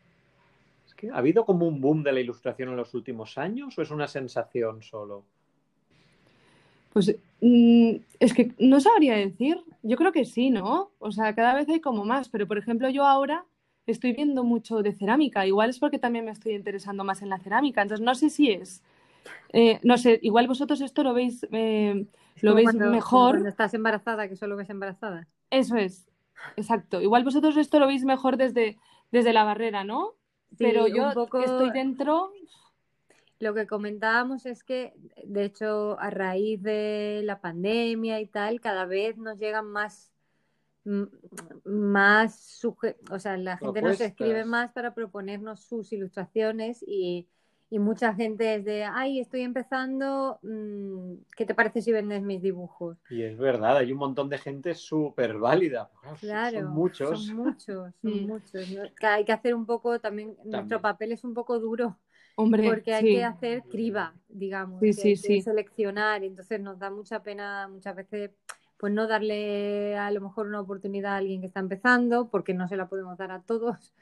¿Ha 1.11 1.19
habido 1.19 1.45
como 1.45 1.67
un 1.67 1.81
boom 1.81 2.03
de 2.03 2.13
la 2.13 2.21
ilustración 2.21 2.69
en 2.71 2.77
los 2.77 2.95
últimos 2.95 3.39
años 3.39 3.77
o 3.79 3.83
es 3.83 3.91
una 3.91 4.07
sensación 4.07 4.83
solo? 4.83 5.25
Pues 6.93 7.17
mm, 7.41 7.95
es 8.21 8.35
que 8.35 8.53
no 8.59 8.81
sabría 8.81 9.17
decir. 9.17 9.63
Yo 9.83 9.97
creo 9.97 10.13
que 10.13 10.25
sí, 10.25 10.51
¿no? 10.51 10.91
O 10.99 11.11
sea, 11.11 11.35
cada 11.35 11.55
vez 11.55 11.69
hay 11.69 11.81
como 11.81 12.05
más, 12.05 12.29
pero 12.29 12.47
por 12.47 12.59
ejemplo 12.59 12.89
yo 12.91 13.05
ahora 13.07 13.45
estoy 13.87 14.13
viendo 14.13 14.45
mucho 14.45 14.83
de 14.83 14.93
cerámica. 14.93 15.47
Igual 15.47 15.71
es 15.71 15.79
porque 15.79 15.99
también 15.99 16.25
me 16.25 16.31
estoy 16.31 16.55
interesando 16.55 17.05
más 17.05 17.23
en 17.23 17.31
la 17.31 17.39
cerámica. 17.39 17.83
Entonces 17.83 18.05
no 18.05 18.15
sé 18.15 18.31
si 18.31 18.51
es. 18.51 18.83
Eh, 19.53 19.81
no 19.83 19.99
sé, 19.99 20.19
igual 20.23 20.49
vosotros 20.49 20.81
esto 20.81 21.03
lo 21.03 21.15
veis, 21.15 21.47
eh, 21.53 22.07
lo 22.41 22.55
veis 22.55 22.75
mejor. 22.75 23.33
Cuando 23.33 23.49
estás 23.49 23.75
embarazada, 23.75 24.29
que 24.29 24.37
solo 24.37 24.57
ves 24.57 24.71
embarazada. 24.71 25.27
Eso 25.51 25.77
es, 25.77 26.07
exacto. 26.57 27.01
Igual 27.01 27.25
vosotros 27.25 27.57
esto 27.57 27.79
lo 27.79 27.87
veis 27.87 28.05
mejor 28.05 28.37
desde, 28.37 28.79
desde 29.11 29.33
la 29.33 29.45
barrera, 29.45 29.85
¿no? 29.85 30.15
Pero 30.59 30.89
yo 30.89 31.13
que 31.31 31.45
estoy 31.45 31.71
dentro. 31.71 32.33
Lo 33.39 33.55
que 33.55 33.67
comentábamos 33.67 34.47
es 34.47 34.63
que, 34.63 34.95
de 35.25 35.45
hecho, 35.45 35.99
a 35.99 36.11
raíz 36.11 36.63
de 36.63 37.23
la 37.25 37.41
pandemia 37.41 38.21
y 38.21 38.27
tal, 38.27 38.61
cada 38.61 38.85
vez 38.85 39.19
nos 39.19 39.37
llegan 39.39 39.67
más, 39.67 40.13
más 41.65 42.65
o 43.11 43.19
sea, 43.19 43.37
la 43.37 43.57
gente 43.57 43.83
nos 43.83 44.01
escribe 44.01 44.45
más 44.45 44.71
para 44.71 44.95
proponernos 44.95 45.65
sus 45.65 45.93
ilustraciones 45.93 46.85
y, 46.87 47.27
y 47.73 47.79
mucha 47.79 48.13
gente 48.13 48.57
es 48.57 48.67
de, 48.67 48.85
ay, 48.85 49.19
estoy 49.19 49.41
empezando, 49.41 50.39
mm, 50.43 51.15
¿qué 51.35 51.47
te 51.47 51.55
parece 51.55 51.81
si 51.81 51.91
vendes 51.91 52.21
mis 52.21 52.43
dibujos? 52.43 52.99
Y 53.09 53.23
es 53.23 53.39
verdad, 53.39 53.79
hay 53.79 53.93
un 53.93 53.99
montón 53.99 54.29
de 54.29 54.37
gente 54.37 54.75
súper 54.75 55.39
válida. 55.39 55.91
Claro, 56.21 56.61
son 56.61 56.71
muchos. 56.71 57.27
Son 57.27 57.37
muchos, 57.37 57.95
son 58.03 58.27
muchos. 58.27 58.69
Hay 59.01 59.25
que 59.25 59.33
hacer 59.33 59.55
un 59.55 59.65
poco, 59.65 59.99
también, 60.01 60.37
nuestro 60.45 60.83
papel 60.83 61.13
es 61.13 61.25
un 61.25 61.33
poco 61.33 61.59
duro. 61.59 61.97
Hombre, 62.37 62.69
porque 62.69 62.93
hay 62.93 63.05
que 63.05 63.25
hacer 63.25 63.63
criba, 63.63 64.13
digamos, 64.29 64.79
sí, 64.81 64.93
sí, 64.93 65.17
sí. 65.17 65.41
seleccionar. 65.41 66.25
Entonces 66.25 66.61
nos 66.61 66.79
da 66.79 66.91
mucha 66.91 67.23
pena 67.23 67.69
muchas 67.69 67.97
veces 67.97 68.33
pues 68.77 68.93
no 68.93 69.07
darle 69.07 69.97
a 69.97 70.11
lo 70.11 70.21
mejor 70.21 70.47
una 70.47 70.61
oportunidad 70.61 71.15
a 71.15 71.17
alguien 71.17 71.41
que 71.41 71.47
está 71.47 71.61
empezando, 71.61 72.29
porque 72.29 72.53
no 72.53 72.69
se 72.69 72.77
la 72.77 72.91
podemos 72.91 73.17
dar 73.17 73.31
a 73.31 73.41
todos 73.41 73.95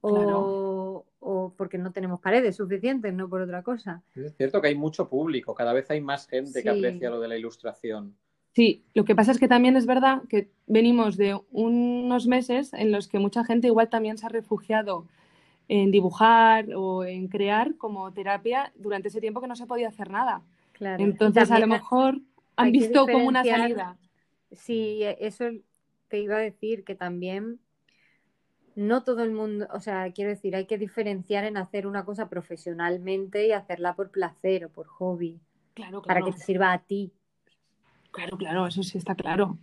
o, 0.00 1.04
o, 1.20 1.52
porque 1.56 1.78
no 1.78 1.92
tenemos 1.92 2.20
paredes 2.20 2.56
suficientes, 2.56 3.12
no 3.12 3.28
por 3.28 3.40
otra 3.40 3.62
cosa. 3.62 4.02
Es 4.14 4.36
cierto 4.36 4.60
que 4.60 4.68
hay 4.68 4.74
mucho 4.74 5.08
público, 5.08 5.54
cada 5.54 5.72
vez 5.72 5.90
hay 5.90 6.00
más 6.00 6.26
gente 6.26 6.62
que 6.62 6.70
aprecia 6.70 7.10
lo 7.10 7.20
de 7.20 7.28
la 7.28 7.36
ilustración. 7.36 8.14
Sí, 8.54 8.84
lo 8.94 9.04
que 9.04 9.14
pasa 9.14 9.30
es 9.30 9.38
que 9.38 9.46
también 9.46 9.76
es 9.76 9.86
verdad 9.86 10.22
que 10.28 10.50
venimos 10.66 11.16
de 11.16 11.38
unos 11.52 12.26
meses 12.26 12.72
en 12.72 12.90
los 12.90 13.06
que 13.06 13.18
mucha 13.18 13.44
gente 13.44 13.68
igual 13.68 13.88
también 13.88 14.18
se 14.18 14.26
ha 14.26 14.30
refugiado 14.30 15.06
en 15.68 15.90
dibujar 15.90 16.66
o 16.74 17.04
en 17.04 17.28
crear 17.28 17.76
como 17.76 18.10
terapia 18.12 18.72
durante 18.74 19.08
ese 19.08 19.20
tiempo 19.20 19.40
que 19.40 19.48
no 19.48 19.54
se 19.54 19.66
podía 19.66 19.88
hacer 19.88 20.10
nada. 20.10 20.42
Claro. 20.72 21.04
Entonces, 21.04 21.50
a 21.50 21.58
lo 21.58 21.66
mejor 21.66 22.20
han 22.56 22.72
visto 22.72 23.06
como 23.06 23.28
una 23.28 23.44
salida. 23.44 23.96
Sí, 24.50 25.02
eso 25.20 25.44
te 26.08 26.20
iba 26.20 26.36
a 26.36 26.40
decir 26.40 26.84
que 26.84 26.94
también 26.94 27.60
no 28.78 29.02
todo 29.02 29.24
el 29.24 29.32
mundo, 29.32 29.66
o 29.72 29.80
sea, 29.80 30.12
quiero 30.12 30.30
decir, 30.30 30.54
hay 30.54 30.66
que 30.66 30.78
diferenciar 30.78 31.44
en 31.44 31.56
hacer 31.56 31.84
una 31.84 32.04
cosa 32.04 32.28
profesionalmente 32.28 33.48
y 33.48 33.50
hacerla 33.50 33.96
por 33.96 34.10
placer 34.10 34.64
o 34.66 34.68
por 34.68 34.86
hobby. 34.86 35.40
Claro, 35.74 36.00
Para 36.00 36.22
que 36.22 36.30
te 36.30 36.38
sirva 36.38 36.72
a 36.72 36.78
ti. 36.78 37.10
Claro, 38.12 38.36
claro, 38.36 38.68
eso 38.68 38.84
sí 38.84 38.96
está 38.96 39.16
claro. 39.16 39.58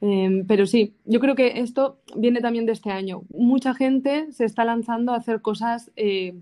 Em, 0.00 0.46
pero 0.46 0.64
sí, 0.64 0.94
yo 1.04 1.20
creo 1.20 1.34
que 1.34 1.60
esto 1.60 1.98
viene 2.16 2.40
también 2.40 2.64
de 2.64 2.72
este 2.72 2.90
año. 2.90 3.22
Mucha 3.28 3.74
gente 3.74 4.32
se 4.32 4.46
está 4.46 4.64
lanzando 4.64 5.12
a 5.12 5.16
hacer 5.16 5.42
cosas, 5.42 5.90
eh, 5.96 6.34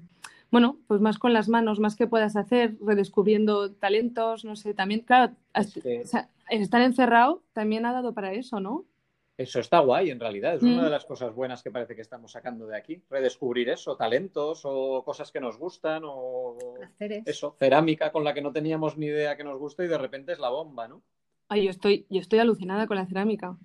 bueno, 0.53 0.79
pues 0.87 1.01
más 1.01 1.19
con 1.19 1.33
las 1.33 1.49
manos, 1.49 1.81
más 1.81 1.97
que 1.97 2.07
puedas 2.07 2.37
hacer, 2.37 2.77
redescubriendo 2.81 3.73
talentos, 3.73 4.45
no 4.45 4.55
sé, 4.55 4.75
también, 4.75 5.01
claro, 5.01 5.35
estar 6.51 6.83
encerrado 6.83 7.43
también 7.53 7.85
ha 7.85 7.93
dado 7.93 8.15
para 8.15 8.33
eso, 8.33 8.61
¿no? 8.61 8.85
Eso 9.39 9.61
está 9.61 9.81
guay, 9.81 10.11
en 10.11 10.19
realidad. 10.19 10.55
Es 10.55 10.63
una 10.63 10.85
de 10.85 10.89
mm. 10.89 10.93
las 10.93 11.05
cosas 11.05 11.35
buenas 11.35 11.63
que 11.63 11.71
parece 11.71 11.95
que 11.95 12.01
estamos 12.01 12.33
sacando 12.33 12.67
de 12.67 12.77
aquí. 12.77 13.03
Redescubrir 13.11 13.69
eso, 13.69 13.95
talentos 13.97 14.63
o 14.65 15.03
cosas 15.05 15.31
que 15.31 15.41
nos 15.41 15.59
gustan 15.59 16.03
o 16.07 16.57
eso, 16.99 17.55
cerámica 17.59 18.11
con 18.13 18.25
la 18.25 18.33
que 18.33 18.41
no 18.41 18.53
teníamos 18.53 18.97
ni 18.97 19.07
idea 19.07 19.37
que 19.37 19.45
nos 19.45 19.59
gusta 19.59 19.85
y 19.85 19.89
de 19.89 19.99
repente 19.99 20.33
es 20.33 20.39
la 20.39 20.49
bomba, 20.49 20.89
¿no? 20.89 21.03
Ay, 21.49 21.65
yo 21.65 21.71
estoy, 21.71 22.07
yo 22.09 22.21
estoy 22.21 22.39
alucinada 22.39 22.87
con 22.87 22.97
la 22.97 23.07
cerámica. 23.07 23.59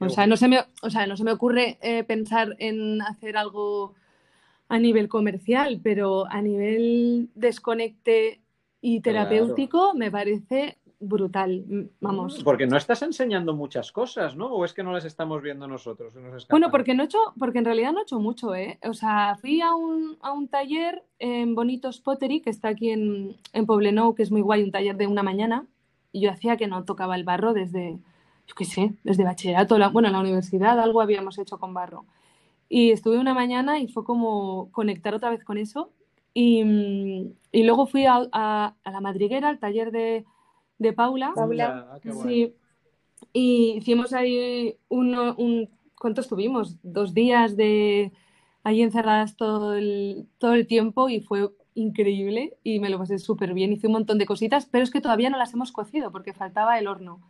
o 0.00 0.08
sea, 0.10 0.26
no 0.26 0.36
se 0.36 0.48
me, 0.48 0.60
o 0.82 0.90
sea, 0.90 1.06
no 1.06 1.16
se 1.16 1.24
me 1.24 1.32
ocurre 1.32 1.78
eh, 1.80 2.04
pensar 2.04 2.54
en 2.58 3.00
hacer 3.00 3.38
algo 3.38 3.94
a 4.68 4.78
nivel 4.78 5.08
comercial, 5.08 5.80
pero 5.82 6.26
a 6.26 6.42
nivel 6.42 7.30
desconecte 7.34 8.40
y 8.82 9.00
terapéutico 9.00 9.94
me 9.94 10.10
parece 10.10 10.78
brutal, 11.00 11.90
vamos. 12.00 12.42
Porque 12.44 12.66
no 12.66 12.76
estás 12.76 13.02
enseñando 13.02 13.54
muchas 13.54 13.90
cosas, 13.90 14.36
¿no? 14.36 14.46
¿O 14.46 14.64
es 14.64 14.74
que 14.74 14.82
no 14.82 14.92
las 14.92 15.06
estamos 15.06 15.42
viendo 15.42 15.66
nosotros? 15.66 16.14
Bueno, 16.50 16.70
porque 16.70 16.94
no 16.94 17.02
he 17.02 17.06
hecho, 17.06 17.18
porque 17.38 17.58
en 17.58 17.64
realidad 17.64 17.92
no 17.92 18.00
he 18.00 18.02
hecho 18.02 18.20
mucho, 18.20 18.54
¿eh? 18.54 18.78
O 18.86 18.92
sea, 18.92 19.36
fui 19.40 19.62
a 19.62 19.74
un, 19.74 20.18
a 20.20 20.32
un 20.32 20.48
taller 20.48 21.02
en 21.18 21.54
Bonitos 21.54 22.00
Pottery, 22.00 22.40
que 22.40 22.50
está 22.50 22.68
aquí 22.68 22.90
en, 22.90 23.34
en 23.54 23.66
Poblenou, 23.66 24.14
que 24.14 24.22
es 24.22 24.30
muy 24.30 24.42
guay, 24.42 24.62
un 24.62 24.72
taller 24.72 24.96
de 24.96 25.06
una 25.06 25.22
mañana, 25.22 25.66
y 26.12 26.20
yo 26.20 26.30
hacía 26.30 26.56
que 26.56 26.66
no 26.66 26.84
tocaba 26.84 27.16
el 27.16 27.24
barro 27.24 27.54
desde, 27.54 27.98
yo 28.46 28.54
qué 28.54 28.64
sé, 28.66 28.92
desde 29.02 29.24
bachillerato, 29.24 29.78
bueno, 29.92 30.08
en 30.08 30.14
la 30.14 30.20
universidad 30.20 30.78
algo 30.78 31.00
habíamos 31.00 31.38
hecho 31.38 31.58
con 31.58 31.72
barro. 31.72 32.04
Y 32.68 32.90
estuve 32.90 33.18
una 33.18 33.34
mañana 33.34 33.80
y 33.80 33.88
fue 33.88 34.04
como 34.04 34.70
conectar 34.70 35.14
otra 35.14 35.30
vez 35.30 35.42
con 35.44 35.58
eso. 35.58 35.90
Y, 36.34 37.32
y 37.50 37.64
luego 37.64 37.86
fui 37.86 38.06
a, 38.06 38.28
a, 38.30 38.74
a 38.84 38.90
la 38.92 39.00
madriguera, 39.00 39.48
al 39.48 39.58
taller 39.58 39.90
de 39.90 40.24
de 40.80 40.92
Paula. 40.92 41.32
Paula. 41.34 41.86
Ah, 41.92 41.98
Sí. 42.24 42.54
Y 43.32 43.74
hicimos 43.76 44.12
ahí 44.12 44.76
uno, 44.88 45.34
un, 45.36 45.68
¿cuánto 45.96 46.20
estuvimos? 46.22 46.78
Dos 46.82 47.14
días 47.14 47.54
de 47.56 48.12
ahí 48.64 48.82
encerradas 48.82 49.36
todo 49.36 49.74
el, 49.74 50.26
todo 50.38 50.54
el 50.54 50.66
tiempo 50.66 51.08
y 51.08 51.20
fue 51.20 51.50
increíble 51.74 52.56
y 52.64 52.80
me 52.80 52.90
lo 52.90 52.98
pasé 52.98 53.18
súper 53.18 53.54
bien. 53.54 53.72
Hice 53.72 53.86
un 53.86 53.92
montón 53.92 54.18
de 54.18 54.26
cositas, 54.26 54.66
pero 54.66 54.82
es 54.82 54.90
que 54.90 55.00
todavía 55.00 55.30
no 55.30 55.38
las 55.38 55.52
hemos 55.54 55.70
cocido 55.70 56.10
porque 56.10 56.32
faltaba 56.32 56.78
el 56.78 56.88
horno. 56.88 57.20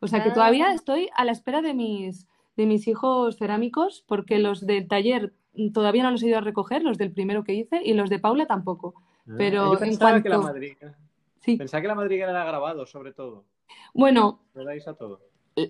O 0.00 0.06
sea 0.06 0.22
que 0.22 0.30
Ah. 0.30 0.34
todavía 0.34 0.72
estoy 0.72 1.08
a 1.16 1.24
la 1.24 1.32
espera 1.32 1.60
de 1.60 1.74
mis, 1.74 2.26
de 2.56 2.66
mis 2.66 2.86
hijos 2.88 3.36
cerámicos 3.36 4.04
porque 4.06 4.38
los 4.38 4.64
del 4.66 4.86
taller 4.88 5.34
todavía 5.74 6.02
no 6.04 6.12
los 6.12 6.22
he 6.22 6.28
ido 6.28 6.38
a 6.38 6.40
recoger, 6.40 6.82
los 6.82 6.98
del 6.98 7.10
primero 7.12 7.44
que 7.44 7.52
hice, 7.54 7.82
y 7.84 7.92
los 7.94 8.08
de 8.10 8.18
Paula 8.20 8.46
tampoco. 8.46 8.94
Ah, 9.28 9.34
Pero 9.36 9.66
yo 9.66 9.72
en 9.74 9.78
pensaba 9.90 10.22
que 10.22 10.28
la 10.28 10.36
cuanto- 10.36 10.52
madriga... 10.54 10.96
Sí, 11.44 11.58
Pensaba 11.58 11.80
que 11.82 11.88
la 11.88 11.94
madriguera 11.94 12.30
era 12.30 12.44
grabado, 12.44 12.86
sobre 12.86 13.12
todo. 13.12 13.46
bueno, 13.94 14.40
¿Le 14.54 14.64
dais 14.64 14.86
a 14.88 14.94
todo? 14.94 15.16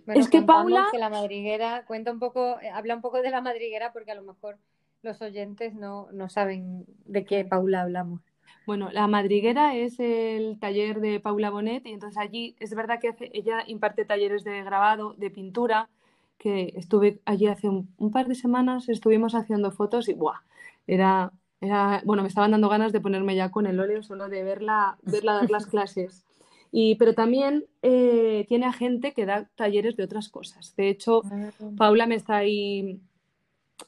Bueno, 0.05 0.21
es 0.23 0.29
que 0.29 0.43
Paula... 0.43 0.87
que 0.91 0.99
la 0.99 1.11
madriguera, 1.11 1.85
cuenta 1.87 2.11
un 2.12 2.19
poco, 2.19 2.61
eh, 2.61 2.71
habla 2.71 2.97
un 2.97 3.00
poco 3.02 3.23
de 3.23 3.31
la 3.31 3.41
madriguera 3.41 3.93
porque 3.93 4.11
a 4.11 4.14
lo 4.17 4.23
mejor 4.23 4.59
los 5.02 5.21
oyentes 5.23 5.75
no, 5.75 6.09
no 6.12 6.29
saben 6.29 6.85
de 7.05 7.25
qué 7.25 7.45
Paula 7.45 7.83
hablamos. 7.83 8.21
Bueno, 8.67 8.91
la 8.93 9.07
madriguera 9.09 9.76
es 9.76 9.99
el 10.00 10.59
taller 10.61 11.00
de 11.00 11.21
Paula 11.21 11.50
Bonet 11.50 11.87
y 11.87 11.93
entonces 11.93 12.19
allí 12.19 12.57
es 12.61 12.75
verdad 12.75 13.00
que 13.00 13.09
hace- 13.09 13.31
ella 13.33 13.62
imparte 13.67 14.05
talleres 14.05 14.45
de 14.45 14.62
grabado, 14.62 15.14
de 15.14 15.31
pintura, 15.31 15.88
que 16.38 16.73
estuve 16.76 17.21
allí 17.25 17.47
hace 17.47 17.69
un, 17.69 17.95
un 17.99 18.11
par 18.11 18.26
de 18.29 18.35
semanas, 18.35 18.88
estuvimos 18.88 19.35
haciendo 19.35 19.71
fotos 19.73 20.09
y 20.09 20.14
¡buah! 20.14 20.41
Era, 20.87 21.33
era, 21.62 22.02
bueno, 22.04 22.23
me 22.23 22.28
estaban 22.28 22.50
dando 22.50 22.69
ganas 22.69 22.92
de 22.92 23.00
ponerme 23.00 23.35
ya 23.37 23.50
con 23.50 23.66
el 23.66 23.81
óleo 23.81 24.02
solo 24.02 24.28
de 24.28 24.42
verla, 24.45 24.99
verla 25.02 25.35
dar 25.35 25.50
las 25.50 25.66
clases. 25.73 26.26
Y, 26.71 26.97
pero 26.97 27.14
también 27.14 27.66
eh, 27.83 28.45
tiene 28.49 28.66
a 28.66 28.73
gente 28.73 29.12
que 29.12 29.26
da 29.26 29.49
talleres 29.57 29.97
de 29.97 30.04
otras 30.04 30.28
cosas. 30.28 30.75
De 30.76 30.88
hecho, 30.88 31.23
Paula 31.76 32.07
me 32.07 32.14
está 32.16 32.37
ahí 32.37 33.00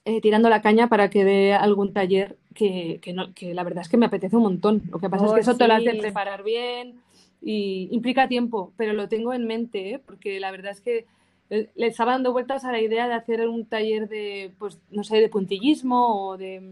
eh, 0.04 0.20
tirando 0.20 0.48
la 0.50 0.62
caña 0.62 0.88
para 0.88 1.10
que 1.10 1.24
dé 1.24 1.54
algún 1.54 1.92
taller 1.92 2.36
que, 2.54 2.98
que 3.02 3.12
no- 3.12 3.32
que 3.34 3.54
la 3.54 3.64
verdad 3.64 3.82
es 3.82 3.88
que 3.88 3.96
me 3.96 4.06
apetece 4.06 4.36
un 4.36 4.42
montón. 4.44 4.82
Lo 4.90 4.98
que 4.98 5.08
pasa 5.10 5.26
es 5.26 5.32
Oh, 5.32 5.34
que 5.34 5.40
eso 5.40 5.56
te 5.56 5.66
lo 5.66 5.74
has 5.74 5.84
de 5.84 5.92
sí. 5.94 5.98
preparar 6.00 6.42
bien 6.42 7.00
y 7.40 7.88
implica 7.90 8.28
tiempo, 8.28 8.72
pero 8.76 8.92
lo 8.92 9.08
tengo 9.08 9.32
en 9.32 9.46
mente, 9.46 9.94
¿eh? 9.94 9.98
porque 9.98 10.40
la 10.40 10.50
verdad 10.50 10.72
es 10.72 10.80
que 10.80 11.06
eh, 11.50 11.70
le 11.74 11.86
estaba 11.86 12.12
dando 12.12 12.32
vueltas 12.32 12.64
a 12.64 12.72
la 12.72 12.80
idea 12.80 13.08
de 13.08 13.14
hacer 13.14 13.46
un 13.48 13.66
taller 13.66 14.08
de, 14.08 14.52
pues, 14.58 14.78
no 14.90 15.04
sé, 15.04 15.18
de 15.20 15.28
puntillismo 15.28 16.28
o 16.28 16.36
de 16.38 16.62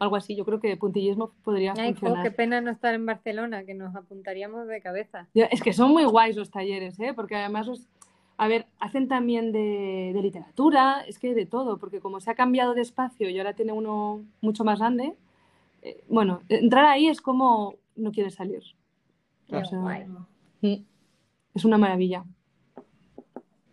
algo 0.00 0.16
así. 0.16 0.34
Yo 0.34 0.44
creo 0.44 0.58
que 0.60 0.76
puntillismo 0.76 1.30
podría 1.44 1.74
Ay, 1.78 1.90
funcionar. 1.94 2.22
qué 2.24 2.30
pena 2.32 2.60
no 2.60 2.70
estar 2.70 2.92
en 2.94 3.06
Barcelona, 3.06 3.64
que 3.64 3.74
nos 3.74 3.94
apuntaríamos 3.94 4.66
de 4.66 4.80
cabeza. 4.80 5.28
Es 5.34 5.62
que 5.62 5.72
son 5.72 5.92
muy 5.92 6.04
guays 6.04 6.34
los 6.36 6.50
talleres, 6.50 6.98
¿eh? 6.98 7.12
Porque 7.14 7.36
además, 7.36 7.66
los- 7.68 7.86
a 8.36 8.48
ver, 8.48 8.66
hacen 8.80 9.06
también 9.06 9.52
de, 9.52 10.10
de 10.14 10.22
literatura, 10.22 11.04
es 11.06 11.18
que 11.18 11.34
de 11.34 11.46
todo, 11.46 11.78
porque 11.78 12.00
como 12.00 12.20
se 12.20 12.30
ha 12.30 12.34
cambiado 12.34 12.74
de 12.74 12.80
espacio 12.80 13.28
y 13.30 13.38
ahora 13.38 13.52
tiene 13.54 13.72
uno 13.72 14.24
mucho 14.40 14.64
más 14.64 14.78
grande, 14.80 15.14
eh, 15.82 16.02
bueno, 16.08 16.42
entrar 16.48 16.86
ahí 16.86 17.06
es 17.08 17.20
como 17.20 17.74
no 17.96 18.10
quieres 18.12 18.34
salir. 18.34 18.62
Qué 19.48 19.56
O 19.56 19.64
sea, 19.64 19.78
guay. 19.78 20.04
mm, 20.62 20.74
es 21.54 21.64
una 21.64 21.76
maravilla. 21.78 22.24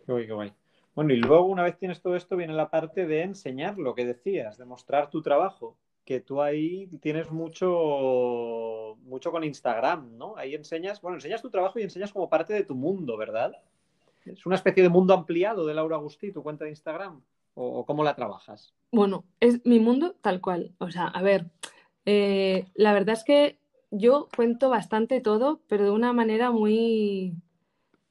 Qué 0.04 0.12
guay, 0.12 0.26
qué 0.26 0.32
guay. 0.32 0.52
Bueno, 0.94 1.12
y 1.12 1.16
luego 1.16 1.44
una 1.46 1.62
vez 1.62 1.78
tienes 1.78 2.02
todo 2.02 2.16
esto, 2.16 2.36
viene 2.36 2.52
la 2.54 2.70
parte 2.70 3.06
de 3.06 3.22
enseñar 3.22 3.78
lo 3.78 3.94
que 3.94 4.04
decías, 4.04 4.58
de 4.58 4.64
mostrar 4.64 5.10
tu 5.10 5.22
trabajo, 5.22 5.76
que 6.08 6.20
tú 6.20 6.40
ahí 6.40 6.86
tienes 7.02 7.30
mucho, 7.30 8.96
mucho 9.02 9.30
con 9.30 9.44
Instagram, 9.44 10.16
¿no? 10.16 10.38
Ahí 10.38 10.54
enseñas, 10.54 11.02
bueno, 11.02 11.18
enseñas 11.18 11.42
tu 11.42 11.50
trabajo 11.50 11.78
y 11.78 11.82
enseñas 11.82 12.14
como 12.14 12.30
parte 12.30 12.54
de 12.54 12.64
tu 12.64 12.74
mundo, 12.74 13.18
¿verdad? 13.18 13.52
Es 14.24 14.46
una 14.46 14.54
especie 14.54 14.82
de 14.82 14.88
mundo 14.88 15.12
ampliado 15.12 15.66
de 15.66 15.74
Laura 15.74 15.96
Agustí, 15.96 16.32
tu 16.32 16.42
cuenta 16.42 16.64
de 16.64 16.70
Instagram, 16.70 17.20
o, 17.52 17.84
cómo 17.84 18.04
la 18.04 18.16
trabajas. 18.16 18.72
Bueno, 18.90 19.26
es 19.38 19.60
mi 19.66 19.80
mundo 19.80 20.16
tal 20.22 20.40
cual. 20.40 20.72
O 20.78 20.90
sea, 20.90 21.08
a 21.08 21.20
ver, 21.20 21.50
eh, 22.06 22.64
la 22.72 22.94
verdad 22.94 23.14
es 23.14 23.24
que 23.24 23.58
yo 23.90 24.30
cuento 24.34 24.70
bastante 24.70 25.20
todo, 25.20 25.60
pero 25.68 25.84
de 25.84 25.90
una 25.90 26.14
manera 26.14 26.50
muy... 26.50 27.34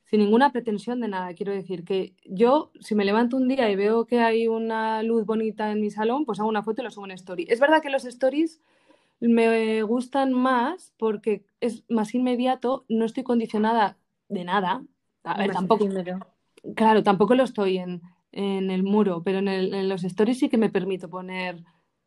sin 0.08 0.22
ninguna 0.22 0.52
pretensión 0.52 1.02
de 1.02 1.10
nada. 1.10 1.34
Quiero 1.36 1.54
decir 1.54 1.84
que 1.86 2.16
yo, 2.26 2.72
si 2.80 2.96
me 2.96 3.06
levanto 3.06 3.38
un 3.38 3.48
día 3.48 3.70
y 3.70 3.76
veo 3.76 4.06
que 4.08 4.20
hay 4.22 4.48
una 4.48 5.04
luz 5.04 5.26
bonita 5.26 5.72
en 5.72 5.82
mi 5.82 5.92
salón, 5.92 6.26
pues 6.26 6.40
hago 6.40 6.50
una 6.50 6.64
foto 6.64 6.82
y 6.82 6.86
lo 6.86 6.92
subo 6.92 7.06
en 7.06 7.12
story. 7.12 7.46
Es 7.50 7.60
verdad 7.60 7.82
que 7.82 7.90
los 7.92 8.06
stories 8.06 8.62
me 9.20 9.82
gustan 9.84 10.34
más 10.34 10.94
porque 10.98 11.46
es 11.62 11.84
más 11.90 12.14
inmediato, 12.16 12.86
no 12.90 13.06
estoy 13.06 13.24
condicionada 13.24 13.98
de 14.30 14.44
nada. 14.46 14.84
A 15.24 15.38
ver, 15.38 15.48
Más 15.48 15.56
tampoco. 15.58 15.86
Claro, 16.76 17.04
tampoco 17.04 17.36
lo 17.36 17.44
estoy 17.44 17.78
en, 17.78 18.02
en 18.32 18.72
el 18.72 18.84
muro, 18.84 19.24
pero 19.24 19.40
en, 19.40 19.48
el- 19.48 19.74
en 19.74 19.90
los 19.90 20.04
stories 20.04 20.40
sí 20.40 20.50
que 20.50 20.58
me 20.58 20.70
permito 20.70 21.10
poner 21.10 21.64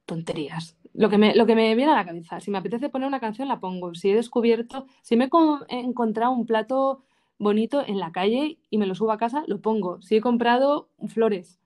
tonterías. 0.06 0.76
Lo 0.92 1.08
que 1.08 1.18
me, 1.18 1.34
lo 1.34 1.46
que 1.46 1.54
me 1.54 1.74
viene 1.74 1.92
a 1.92 1.96
la 1.96 2.04
cabeza. 2.04 2.40
Si 2.40 2.50
me 2.50 2.58
apetece 2.58 2.88
poner 2.88 3.06
una 3.08 3.20
canción, 3.20 3.48
la 3.48 3.60
pongo. 3.60 3.94
Si 3.94 4.10
he 4.10 4.14
descubierto, 4.14 4.86
si 5.02 5.16
me 5.16 5.28
he 5.68 5.78
encontrado 5.80 6.32
un 6.32 6.46
plato 6.46 7.04
bonito 7.40 7.82
en 7.84 7.98
la 7.98 8.12
calle 8.12 8.58
y 8.70 8.78
me 8.78 8.86
lo 8.86 8.94
subo 8.94 9.10
a 9.10 9.18
casa, 9.18 9.42
lo 9.48 9.60
pongo. 9.60 10.00
Si 10.02 10.14
he 10.14 10.20
comprado 10.20 10.88
flores. 11.08 11.58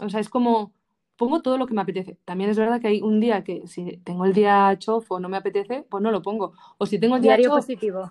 O 0.00 0.10
sea, 0.10 0.20
es 0.20 0.28
como 0.28 0.72
pongo 1.16 1.40
todo 1.40 1.56
lo 1.56 1.66
que 1.66 1.74
me 1.74 1.80
apetece. 1.80 2.18
También 2.24 2.50
es 2.50 2.58
verdad 2.58 2.80
que 2.80 2.88
hay 2.88 3.00
un 3.00 3.20
día 3.20 3.44
que 3.44 3.66
si 3.68 3.98
tengo 3.98 4.24
el 4.24 4.34
día 4.34 4.76
chof 4.76 5.10
o 5.10 5.20
no 5.20 5.28
me 5.28 5.36
apetece, 5.36 5.84
pues 5.88 6.02
no 6.02 6.10
lo 6.10 6.20
pongo. 6.20 6.52
O 6.78 6.84
si 6.84 6.98
tengo 6.98 7.16
el 7.16 7.22
día 7.22 7.36
Diario 7.36 7.50
chof 7.50 7.58
positivo. 7.58 8.10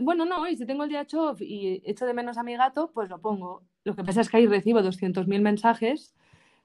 Bueno, 0.00 0.24
no, 0.24 0.48
y 0.48 0.56
si 0.56 0.66
tengo 0.66 0.82
el 0.82 0.88
día 0.88 1.06
chof 1.06 1.40
y 1.42 1.82
echo 1.84 2.06
de 2.06 2.14
menos 2.14 2.38
a 2.38 2.42
mi 2.42 2.56
gato, 2.56 2.90
pues 2.94 3.10
lo 3.10 3.18
pongo. 3.18 3.62
Lo 3.84 3.94
que 3.94 4.02
pasa 4.02 4.22
es 4.22 4.30
que 4.30 4.38
ahí 4.38 4.46
recibo 4.46 4.80
200.000 4.80 5.40
mensajes, 5.42 6.14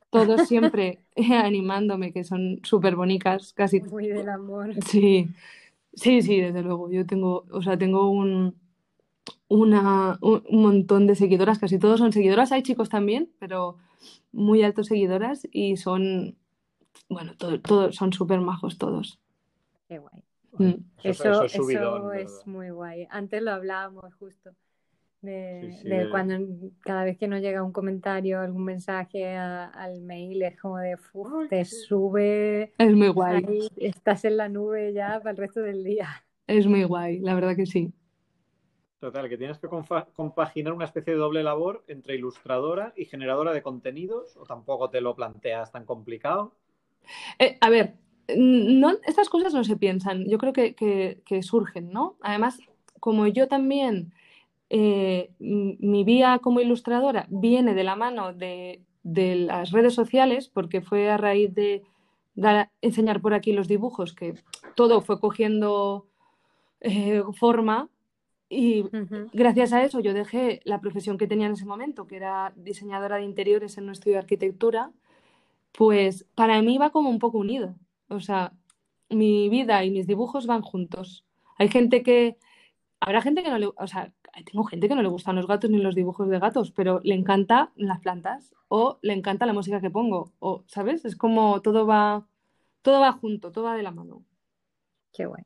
todos 0.09 0.47
siempre 0.47 0.99
animándome, 1.43 2.13
que 2.13 2.23
son 2.23 2.61
súper 2.63 2.95
bonitas, 2.95 3.51
casi. 3.51 3.81
Muy 3.81 4.07
del 4.07 4.29
amor. 4.29 4.73
Sí, 4.85 5.27
sí, 5.93 6.21
sí, 6.21 6.39
desde 6.39 6.61
luego. 6.61 6.89
Yo 6.89 7.05
tengo, 7.05 7.45
o 7.51 7.61
sea, 7.61 7.77
tengo 7.77 8.09
un, 8.09 8.55
una, 9.47 10.17
un, 10.21 10.43
un 10.49 10.61
montón 10.61 11.07
de 11.07 11.15
seguidoras, 11.15 11.59
casi 11.59 11.79
todos 11.79 11.99
son 11.99 12.11
seguidoras. 12.11 12.51
Hay 12.51 12.63
chicos 12.63 12.89
también, 12.89 13.29
pero 13.39 13.77
muy 14.31 14.63
altos 14.63 14.87
seguidoras 14.87 15.47
y 15.51 15.77
son, 15.77 16.35
bueno, 17.09 17.35
todo, 17.37 17.59
todo- 17.61 17.91
son 17.91 18.13
súper 18.13 18.39
majos 18.41 18.77
todos. 18.77 19.19
Qué 19.87 19.99
guay. 19.99 20.23
Mm. 20.57 20.83
Eso, 21.03 21.43
es 21.45 21.51
subidón, 21.51 21.97
eso 22.01 22.07
¿verdad? 22.07 22.21
es 22.23 22.47
muy 22.47 22.69
guay. 22.69 23.07
Antes 23.09 23.41
lo 23.41 23.51
hablábamos 23.51 24.13
justo 24.15 24.51
de, 25.21 25.69
Sí, 25.71 25.77
sí, 25.83 25.87
de 25.89 25.97
de- 26.03 26.09
cuando 26.09 26.35
cada 26.81 27.05
vez 27.05 27.17
que 27.17 27.27
nos 27.27 27.41
llega 27.41 27.63
un 27.63 27.71
comentario, 27.71 28.39
algún 28.41 28.65
mensaje 28.65 29.35
a- 29.35 29.65
al 29.67 30.01
mail, 30.01 30.41
es 30.43 30.59
como 30.59 30.77
de, 30.79 30.95
"Uf, 31.13 31.47
te 31.49 31.63
sube, 31.65 32.73
Es 32.77 32.93
muy 32.95 33.07
guay, 33.07 33.43
ahí 33.47 33.67
estás 33.77 34.25
en 34.25 34.37
la 34.37 34.49
nube 34.49 34.93
ya 34.93 35.19
para 35.19 35.31
el 35.31 35.37
resto 35.37 35.61
del 35.61 35.83
día. 35.83 36.09
es 36.47 36.67
muy 36.67 36.83
guay, 36.83 37.19
la 37.19 37.33
verdad 37.35 37.55
que 37.55 37.65
sí. 37.65 37.93
Total, 39.03 39.27
que 39.27 39.37
tienes 39.37 39.57
que 39.59 39.67
compaginar 39.67 40.71
una 40.71 40.85
especie 40.85 41.11
de 41.11 41.19
doble 41.19 41.43
labor 41.43 41.83
entre 41.89 42.15
ilustradora 42.15 42.93
y 42.95 43.03
generadora 43.03 43.51
de 43.51 43.61
contenidos, 43.61 44.37
o 44.37 44.45
tampoco 44.45 44.89
te 44.89 45.01
lo 45.01 45.13
planteas 45.13 45.73
tan 45.73 45.83
complicado. 45.83 46.53
Eh, 47.37 47.57
a 47.59 47.69
ver, 47.69 47.95
estas 49.05 49.27
cosas 49.27 49.53
no 49.53 49.65
se 49.65 49.75
piensan, 49.75 50.23
yo 50.29 50.37
creo 50.37 50.53
que, 50.53 50.73
que- 50.73 51.43
surgen, 51.43 51.91
¿no? 51.91 52.15
Además, 52.21 52.59
como 53.01 53.27
yo 53.27 53.49
también, 53.49 54.13
eh, 54.69 55.31
mi 55.37 56.05
vía 56.05 56.39
como 56.41 56.61
ilustradora 56.61 57.25
viene 57.27 57.73
de 57.73 57.83
la 57.83 57.97
mano 57.97 58.31
de, 58.31 58.85
las 59.03 59.71
redes 59.71 59.93
sociales, 59.93 60.47
porque 60.47 60.79
fue 60.79 61.11
a 61.11 61.17
raíz 61.17 61.53
de 61.53 61.83
enseñar 62.79 63.19
por 63.19 63.33
aquí 63.33 63.51
los 63.51 63.67
dibujos 63.67 64.13
que 64.13 64.35
todo 64.75 65.01
fue 65.01 65.19
cogiendo 65.19 66.07
eh, 66.79 67.21
forma 67.33 67.89
y 68.53 68.89
gracias 69.33 69.73
a 69.73 69.83
eso 69.83 69.99
yo 69.99 70.13
dejé 70.13 70.61
la 70.65 70.79
profesión 70.79 71.17
que 71.17 71.27
tenía 71.27 71.47
en 71.47 71.53
ese 71.53 71.65
momento, 71.65 72.07
que 72.07 72.17
era 72.17 72.53
diseñadora 72.55 73.17
de 73.17 73.23
interiores 73.23 73.77
en 73.77 73.85
un 73.85 73.91
estudio 73.91 74.15
de 74.15 74.19
arquitectura, 74.19 74.91
pues 75.71 76.25
para 76.35 76.61
mí 76.61 76.77
va 76.77 76.91
como 76.91 77.09
un 77.09 77.19
poco 77.19 77.39
unido. 77.39 77.75
O 78.09 78.19
sea, 78.19 78.53
mi 79.09 79.49
vida 79.49 79.83
y 79.83 79.91
mis 79.91 80.07
dibujos 80.07 80.45
van 80.47 80.61
juntos. 80.61 81.25
Hay 81.57 81.69
gente 81.69 82.03
que, 82.03 82.37
habrá 82.99 83.21
gente 83.21 83.43
que 83.43 83.49
no 83.49 83.57
le, 83.57 83.67
o 83.67 83.87
sea, 83.87 84.13
tengo 84.45 84.63
gente 84.63 84.87
que 84.87 84.95
no 84.95 85.01
le 85.01 85.09
gustan 85.09 85.35
los 85.35 85.47
gatos 85.47 85.69
ni 85.69 85.77
los 85.77 85.95
dibujos 85.95 86.29
de 86.29 86.39
gatos, 86.39 86.71
pero 86.71 86.99
le 87.03 87.15
encanta 87.15 87.71
las 87.75 87.99
plantas 87.99 88.53
o 88.67 88.99
le 89.01 89.13
encanta 89.13 89.45
la 89.45 89.53
música 89.53 89.81
que 89.81 89.91
pongo, 89.91 90.31
o, 90.39 90.63
¿sabes? 90.67 91.05
Es 91.05 91.15
como 91.15 91.61
todo 91.61 91.85
va, 91.85 92.27
todo 92.81 93.01
va 93.01 93.11
junto, 93.13 93.51
todo 93.51 93.65
va 93.65 93.75
de 93.75 93.83
la 93.83 93.91
mano. 93.91 94.23
Qué 95.13 95.25
guay. 95.25 95.43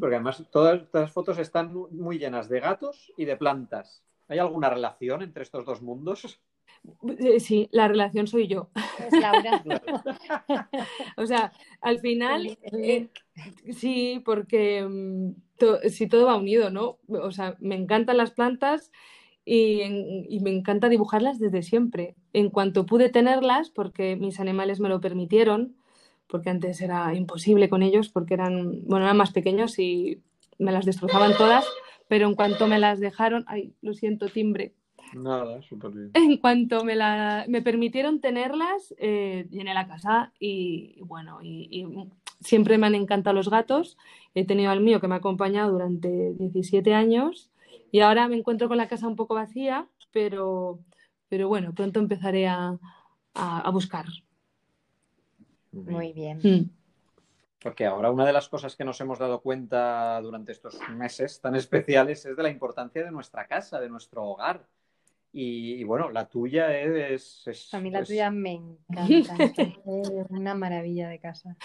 Porque 0.00 0.16
además 0.16 0.44
todas 0.50 0.82
las 0.92 1.12
fotos 1.12 1.38
están 1.38 1.72
muy 1.72 2.18
llenas 2.18 2.48
de 2.48 2.60
gatos 2.60 3.12
y 3.16 3.24
de 3.24 3.36
plantas. 3.36 4.02
¿Hay 4.28 4.38
alguna 4.38 4.68
relación 4.68 5.22
entre 5.22 5.42
estos 5.42 5.64
dos 5.64 5.80
mundos? 5.80 6.40
Eh, 7.18 7.40
sí, 7.40 7.68
la 7.72 7.88
relación 7.88 8.26
soy 8.26 8.46
yo. 8.46 8.70
Es 8.98 9.20
Laura. 9.20 9.62
o 11.16 11.26
sea, 11.26 11.52
al 11.80 11.98
final, 12.00 12.58
eh, 12.72 13.08
sí, 13.72 14.22
porque 14.24 14.86
mm, 14.86 15.88
si 15.88 16.06
todo 16.06 16.26
va 16.26 16.36
unido, 16.36 16.70
¿no? 16.70 16.98
O 17.08 17.30
sea, 17.30 17.56
me 17.60 17.74
encantan 17.74 18.16
las 18.16 18.30
plantas 18.32 18.92
y, 19.44 20.38
me 20.42 20.50
encanta 20.50 20.88
dibujarlas 20.88 21.38
desde 21.38 21.62
siempre. 21.62 22.14
En 22.32 22.50
cuanto 22.50 22.86
pude 22.86 23.08
tenerlas, 23.08 23.70
porque 23.70 24.16
mis 24.16 24.40
animales 24.40 24.78
me 24.78 24.90
lo 24.90 25.00
permitieron, 25.00 25.76
porque 26.28 26.50
antes 26.50 26.80
era 26.80 27.14
imposible 27.14 27.68
con 27.68 27.82
ellos, 27.82 28.08
porque 28.08 28.34
eran, 28.34 28.82
bueno, 28.84 29.04
eran 29.04 29.16
más 29.16 29.32
pequeños 29.32 29.78
y 29.78 30.22
me 30.58 30.72
las 30.72 30.84
destrozaban 30.84 31.36
todas, 31.36 31.66
pero 32.08 32.26
en 32.26 32.34
cuanto 32.34 32.66
me 32.66 32.78
las 32.78 33.00
dejaron, 33.00 33.44
ay, 33.48 33.74
lo 33.80 33.94
siento, 33.94 34.28
timbre, 34.28 34.74
Nada, 35.14 35.62
súper 35.62 35.90
bien. 35.90 36.10
En 36.14 36.36
cuanto 36.38 36.84
me, 36.84 36.96
la, 36.96 37.44
me 37.48 37.62
permitieron 37.62 38.20
tenerlas, 38.20 38.94
eh, 38.98 39.46
llené 39.50 39.74
la 39.74 39.86
casa 39.86 40.32
y 40.38 41.00
bueno, 41.02 41.38
y, 41.42 41.86
siempre 42.40 42.78
me 42.78 42.86
han 42.86 42.94
encantado 42.94 43.34
los 43.34 43.50
gatos. 43.50 43.96
He 44.34 44.44
tenido 44.44 44.70
al 44.70 44.80
mío 44.80 45.00
que 45.00 45.08
me 45.08 45.14
ha 45.14 45.18
acompañado 45.18 45.72
durante 45.72 46.34
17 46.34 46.94
años 46.94 47.50
y 47.90 48.00
ahora 48.00 48.28
me 48.28 48.36
encuentro 48.36 48.68
con 48.68 48.76
la 48.76 48.88
casa 48.88 49.08
un 49.08 49.16
poco 49.16 49.34
vacía, 49.34 49.88
pero, 50.12 50.78
pero 51.28 51.48
bueno, 51.48 51.72
pronto 51.74 51.98
empezaré 51.98 52.46
a, 52.46 52.78
a, 53.34 53.70
buscar. 53.70 54.06
Muy 55.72 56.12
bien. 56.12 56.38
Mm. 56.42 56.70
Porque 57.60 57.86
ahora 57.86 58.10
una 58.10 58.24
de 58.24 58.32
las 58.32 58.48
cosas 58.48 58.76
que 58.76 58.84
nos 58.84 59.00
hemos 59.00 59.18
dado 59.18 59.40
cuenta 59.40 60.20
durante 60.20 60.52
estos 60.52 60.78
meses 60.90 61.40
tan 61.40 61.56
especiales 61.56 62.24
es 62.24 62.36
de 62.36 62.42
la 62.42 62.50
importancia 62.50 63.04
de 63.04 63.10
nuestra 63.10 63.46
casa, 63.46 63.80
de 63.80 63.88
nuestro 63.88 64.24
hogar. 64.24 64.66
Y, 65.32 65.84
bueno, 65.84 66.10
la 66.10 66.26
tuya 66.26 66.76
es, 66.76 67.44
A 67.72 67.80
mí 67.80 67.90
la 67.90 68.02
tuya 68.02 68.30
me 68.30 68.52
encanta. 68.52 69.36
es 69.44 69.80
una 70.30 70.54
maravilla 70.54 71.08
de 71.08 71.18
casa. 71.18 71.56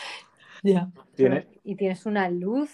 Ya. 0.64 0.92
Y 1.64 1.76
tienes 1.76 2.06
una 2.06 2.30
luz. 2.30 2.72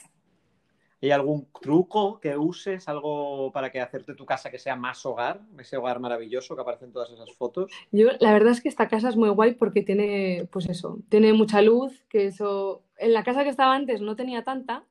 ¿Hay 1.01 1.11
algún 1.11 1.47
truco 1.61 2.19
que 2.19 2.35
uses, 2.35 2.89
algo 2.89 3.51
para 3.53 3.71
que 3.71 3.79
hacerte 3.79 4.15
tu 4.15 4.25
casa 4.25 4.51
que 4.51 4.59
sea 4.59 4.75
más 4.75 5.05
hogar, 5.05 5.39
ese 5.57 5.77
hogar 5.77 5.99
maravilloso 5.99 6.55
que 6.55 6.61
aparece 6.61 6.85
en 6.85 6.91
todas 6.91 7.09
esas 7.09 7.31
fotos? 7.33 7.71
Yo, 7.91 8.09
la 8.19 8.33
verdad 8.33 8.51
es 8.51 8.61
que 8.61 8.67
esta 8.67 8.89
casa 8.89 9.07
es 9.07 9.15
muy 9.15 9.29
guay 9.29 9.53
porque 9.53 9.81
tiene, 9.81 10.47
pues 10.51 10.67
eso, 10.67 10.99
tiene 11.07 11.31
mucha 11.31 11.61
luz, 11.61 12.03
que 12.09 12.25
eso, 12.25 12.83
en 12.97 13.13
la 13.13 13.23
casa 13.23 13.43
que 13.43 13.49
estaba 13.49 13.75
antes 13.75 14.01
no 14.01 14.17
tenía 14.17 14.43
tanta, 14.43 14.83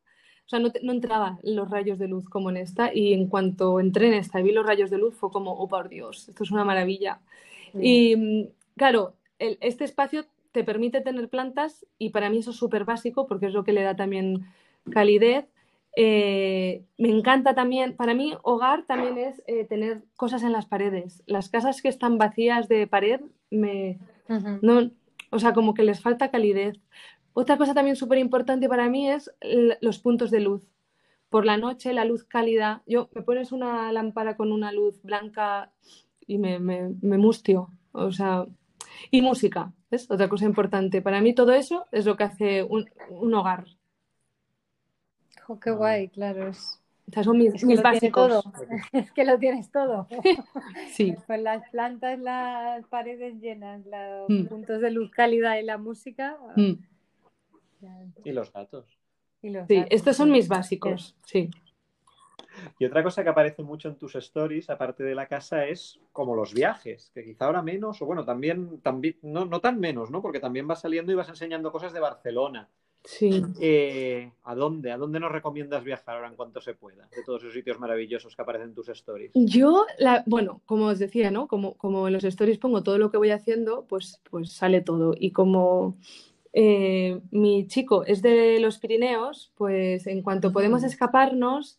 o 0.47 0.49
sea, 0.49 0.61
no, 0.61 0.73
no 0.83 0.93
entraba 0.93 1.39
los 1.43 1.71
rayos 1.71 1.99
de 1.99 2.09
luz 2.09 2.27
como 2.31 2.49
en 2.49 2.57
esta 2.57 2.95
y 2.95 3.13
en 3.13 3.29
cuanto 3.29 3.79
entré 3.79 4.07
en 4.07 4.15
esta 4.15 4.41
y 4.41 4.45
vi 4.45 4.53
los 4.53 4.65
rayos 4.65 4.89
de 4.89 4.97
luz 4.97 5.15
fue 5.15 5.31
como, 5.31 5.53
oh 5.53 5.69
por 5.69 5.91
Dios, 5.91 6.27
esto 6.31 6.43
es 6.43 6.51
una 6.51 6.65
maravilla. 6.65 7.21
Y 7.79 8.49
claro, 8.79 9.13
este 9.39 9.85
espacio 9.85 10.25
te 10.53 10.65
permite 10.65 11.03
tener 11.03 11.29
plantas 11.29 11.85
y 11.99 12.11
para 12.11 12.31
mí 12.31 12.39
eso 12.39 12.53
es 12.53 12.57
súper 12.57 12.87
básico 12.87 13.27
porque 13.27 13.45
es 13.45 13.53
lo 13.53 13.63
que 13.63 13.75
le 13.75 13.83
da 13.83 13.95
también 13.95 14.47
calidez. 14.91 15.45
Eh, 15.97 16.85
me 16.97 17.09
encanta 17.09 17.55
también, 17.55 17.97
para 17.97 18.15
mí 18.15 18.35
hogar 18.43 18.85
también 18.87 19.19
es 19.19 19.43
eh, 19.47 19.65
tener 19.65 20.05
cosas 20.17 20.43
en 20.43 20.53
las 20.53 20.67
paredes. 20.67 21.23
Las 21.27 21.49
casas 21.49 21.83
que 21.83 21.89
están 21.89 22.19
vacías 22.19 22.69
de 22.69 22.87
pared, 22.87 23.21
me, 23.51 23.99
no, 24.63 24.91
o 25.31 25.39
sea, 25.39 25.53
como 25.53 25.75
que 25.75 25.83
les 25.83 26.01
falta 26.01 26.31
calidez. 26.31 26.81
Otra 27.33 27.57
cosa 27.57 27.75
también 27.75 27.97
súper 27.97 28.19
importante 28.19 28.69
para 28.69 28.89
mí 28.89 29.09
es 29.09 29.31
los 29.81 29.99
puntos 29.99 30.31
de 30.31 30.41
luz. 30.41 30.67
Por 31.31 31.45
la 31.45 31.57
noche, 31.57 31.93
la 31.93 32.05
luz 32.05 32.25
cálida. 32.25 32.83
Yo 32.87 33.11
me 33.15 33.23
pones 33.23 33.53
una 33.53 33.93
lámpara 33.93 34.37
con 34.37 34.51
una 34.51 34.73
luz 34.73 35.03
blanca 35.03 35.71
y 36.27 36.39
me, 36.39 36.59
mustio. 37.01 37.71
O 37.93 38.13
sea, 38.13 38.47
y 39.11 39.23
música, 39.23 39.73
es 39.91 40.11
otra 40.11 40.29
cosa 40.29 40.47
importante. 40.47 41.03
Para 41.03 41.21
mí 41.21 41.35
todo 41.35 41.53
eso 41.53 41.87
es 41.93 42.07
lo 42.07 42.17
que 42.17 42.25
hace 42.25 42.63
un, 42.63 42.89
hogar. 43.35 43.67
Qué 45.57 45.71
guay, 45.71 46.09
claro. 46.09 46.49
Es, 46.49 46.83
son 47.23 47.39
mis, 47.39 47.83
básicos. 47.83 48.45
es 48.93 49.11
que 49.13 49.25
lo 49.25 49.39
tienes 49.39 49.71
todo. 49.71 50.07
sí. 50.93 51.15
Con 51.27 51.43
las 51.45 51.69
plantas, 51.71 52.19
las 52.19 52.85
paredes 52.87 53.41
llenas, 53.41 53.83
los 53.87 54.29
mm. 54.29 54.47
puntos 54.47 54.81
de 54.81 54.91
luz 54.91 55.11
cálida 55.11 55.59
y 55.61 55.65
la 55.65 55.79
música. 55.79 56.37
Mm. 56.57 56.73
Y 58.25 58.33
los 58.33 58.53
gatos. 58.53 58.99
sí, 59.41 59.85
estos 59.89 60.17
son 60.17 60.33
mis 60.33 60.49
básicos, 60.49 61.17
sí. 61.25 61.49
Y 62.81 62.85
otra 62.87 63.05
cosa 63.05 63.23
que 63.23 63.29
aparece 63.29 63.63
mucho 63.63 63.89
en 63.89 63.97
tus 63.97 64.17
stories, 64.17 64.69
aparte 64.69 65.05
de 65.05 65.15
la 65.15 65.29
casa, 65.29 65.65
es 65.67 66.01
como 66.13 66.35
los 66.35 66.53
viajes, 66.53 67.13
que 67.15 67.25
quizá 67.25 67.47
ahora 67.47 67.63
menos, 67.63 68.03
o 68.03 68.07
bueno, 68.07 68.25
también, 68.25 68.81
también 68.81 69.17
no, 69.23 69.45
no 69.45 69.61
tan 69.61 69.79
menos, 69.79 70.11
¿no? 70.11 70.21
Porque 70.21 70.41
también 70.41 70.67
vas 70.67 70.81
saliendo 70.81 71.13
y 71.13 71.15
vas 71.15 71.29
enseñando 71.29 71.71
cosas 71.71 71.93
de 71.93 72.01
Barcelona. 72.01 72.69
Sí. 73.11 73.43
Eh, 73.59 74.31
¿A 74.45 74.55
dónde? 74.55 74.93
¿A 74.93 74.99
dónde 74.99 75.19
nos 75.19 75.33
recomiendas 75.33 75.83
viajar 75.83 76.17
ahora 76.17 76.29
en 76.29 76.37
cuanto 76.37 76.61
se 76.61 76.75
pueda? 76.75 77.09
De 77.17 77.23
todos 77.25 77.43
esos 77.43 77.55
sitios 77.55 77.81
maravillosos 77.81 78.37
que 78.37 78.43
aparecen 78.43 78.69
en 78.69 78.75
tus 78.75 78.91
stories. 78.91 79.31
Yo, 79.35 79.87
la, 79.99 80.23
bueno, 80.27 80.61
como 80.67 80.85
os 80.85 80.99
decía, 80.99 81.31
¿no? 81.31 81.49
Como, 81.49 81.73
como 81.79 82.07
en 82.07 82.13
los 82.13 82.25
stories 82.25 82.59
pongo 82.59 82.83
todo 82.83 82.99
lo 82.99 83.11
que 83.11 83.17
voy 83.17 83.31
haciendo, 83.31 83.87
pues, 83.89 84.21
pues 84.31 84.53
sale 84.53 84.83
todo. 84.83 85.15
Y 85.19 85.31
como 85.31 85.97
eh, 86.53 87.19
mi 87.31 87.67
chico 87.67 88.05
es 88.05 88.21
de 88.21 88.61
los 88.61 88.77
Pirineos, 88.77 89.53
pues 89.57 90.07
en 90.07 90.21
cuanto 90.21 90.53
podemos 90.53 90.85
escaparnos, 90.85 91.79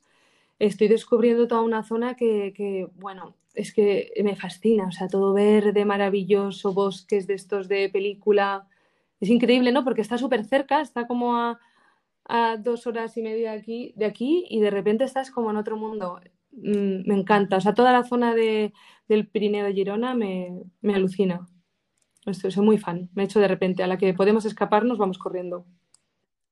estoy 0.57 0.87
descubriendo 0.87 1.47
toda 1.47 1.61
una 1.61 1.83
zona 1.83 2.15
que, 2.15 2.89
bueno, 2.95 3.35
es 3.53 3.71
que 3.71 4.11
me 4.23 4.35
fascina, 4.35 4.87
o 4.87 4.91
sea, 4.91 5.07
todo 5.07 5.33
verde, 5.33 5.85
maravilloso, 5.85 6.73
bosques 6.73 7.27
de 7.27 7.35
estos 7.35 7.67
de 7.67 7.87
película. 7.89 8.67
Es 9.19 9.29
increíble, 9.29 9.71
¿no? 9.71 9.83
Porque 9.83 10.01
está 10.01 10.17
súper 10.17 10.45
cerca, 10.45 10.81
está 10.81 11.07
como 11.07 11.35
a, 11.37 11.59
dos 12.59 12.85
horas 12.87 13.17
y 13.17 13.23
media 13.23 13.53
aquí, 13.53 13.93
de 13.95 14.05
aquí 14.05 14.45
y 14.49 14.59
de 14.59 14.69
repente 14.69 15.03
estás 15.03 15.31
como 15.31 15.49
en 15.49 15.57
otro 15.57 15.77
mundo. 15.77 16.19
Mm, 16.51 17.07
me 17.07 17.15
encanta, 17.15 17.57
o 17.57 17.61
sea, 17.61 17.73
toda 17.73 17.91
la 17.91 18.03
zona 18.03 18.35
de, 18.35 18.73
del 19.07 19.27
Pirineo 19.27 19.65
de 19.65 19.73
Girona 19.73 20.13
me, 20.15 20.61
me 20.81 20.95
alucina. 20.95 21.47
Estoy, 22.25 22.51
soy 22.51 22.65
muy 22.65 22.77
fan. 22.77 23.09
Me 23.13 23.23
he 23.23 23.25
hecho 23.25 23.39
de 23.39 23.47
repente, 23.47 23.83
a 23.83 23.87
la 23.87 23.97
que 23.97 24.13
podemos 24.13 24.45
escaparnos, 24.45 24.97
vamos 24.97 25.17
corriendo. 25.17 25.65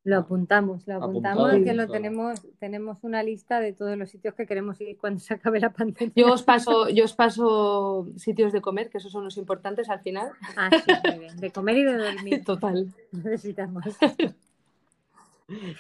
Lo 0.08 0.20
apuntamos, 0.20 0.88
lo 0.88 1.04
apuntamos, 1.04 1.52
que 1.66 1.74
lo 1.74 1.86
tenemos, 1.90 2.40
tenemos 2.60 3.00
una 3.02 3.24
lista 3.24 3.60
de 3.60 3.74
todos 3.74 3.98
los 3.98 4.10
sitios 4.10 4.36
que 4.36 4.46
queremos 4.46 4.80
ir 4.80 4.96
cuando 4.98 5.20
se 5.20 5.34
acabe 5.34 5.60
la 5.60 5.74
pandemia. 5.74 6.14
Yo 6.16 6.32
os 6.32 6.44
paso, 6.44 6.88
yo 6.88 7.04
os 7.04 7.12
paso 7.12 8.08
sitios 8.16 8.54
de 8.54 8.62
comer, 8.62 8.90
que 8.90 9.00
esos 9.00 9.12
son 9.12 9.26
los 9.26 9.36
importantes 9.36 9.90
al 9.90 10.00
final. 10.00 10.32
Ah, 10.56 10.70
sí, 10.72 10.94
muy 11.10 11.20
bien. 11.20 11.36
De 11.36 11.52
comer 11.52 11.76
y 11.80 11.84
de 11.84 11.98
dormir. 11.98 12.46
Total. 12.46 12.88
Necesitamos. 13.12 13.84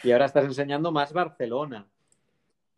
Y 0.03 0.11
ahora 0.11 0.25
estás 0.25 0.43
enseñando 0.43 0.91
más 0.91 1.13
Barcelona. 1.13 1.85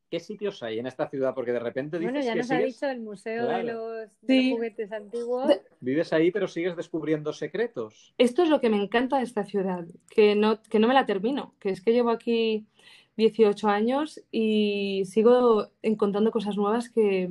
¿Qué 0.10 0.19
sitios 0.19 0.63
hay 0.63 0.80
en 0.80 0.88
esta 0.88 1.08
ciudad? 1.08 1.36
Porque 1.36 1.52
de 1.52 1.60
repente 1.60 2.00
dices 2.00 2.12
Bueno, 2.12 2.26
ya 2.26 2.36
nos 2.36 2.50
ha 2.50 2.58
dicho 2.58 2.88
el 2.88 3.00
Museo 3.00 3.48
de 3.48 3.63
los 3.63 4.10
Juguetes 4.22 4.91
Antiguos. 4.91 5.54
Vives 5.82 6.12
ahí, 6.13 6.32
pero 6.32 6.48
sigues 6.48 6.76
descubriendo 6.76 7.32
secretos. 7.32 8.13
Esto 8.17 8.41
es 8.41 8.50
lo 8.50 8.60
que 8.60 8.69
me 8.69 8.82
encanta 8.82 9.17
de 9.17 9.24
esta 9.24 9.43
ciudad, 9.43 9.86
que 10.10 10.36
no, 10.36 10.62
que 10.63 10.80
no 10.80 10.88
me 10.88 10.95
la 10.95 11.06
termino, 11.06 11.54
que 11.60 11.69
es 11.69 11.82
que 11.82 11.93
llevo 11.93 12.10
aquí 12.10 12.65
18 13.17 13.67
años 13.67 14.19
y 14.32 15.04
sigo 15.06 15.67
encontrando 15.84 16.32
cosas 16.32 16.58
nuevas 16.58 16.89
que, 16.89 17.30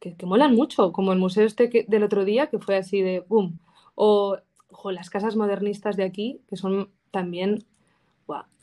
que, 0.00 0.26
molan 0.26 0.56
mucho, 0.56 0.92
como 0.92 1.12
el 1.12 1.18
museo 1.20 1.46
este 1.46 1.86
del 1.86 2.02
otro 2.02 2.24
día, 2.24 2.48
que 2.48 2.58
fue 2.58 2.76
así 2.76 3.02
de 3.02 3.20
boom, 3.20 3.60
o 3.94 4.38
las 4.90 5.10
casas 5.10 5.36
modernistas 5.36 5.96
de 5.96 6.04
aquí, 6.04 6.40
que 6.48 6.56
son 6.56 6.90
también 7.10 7.64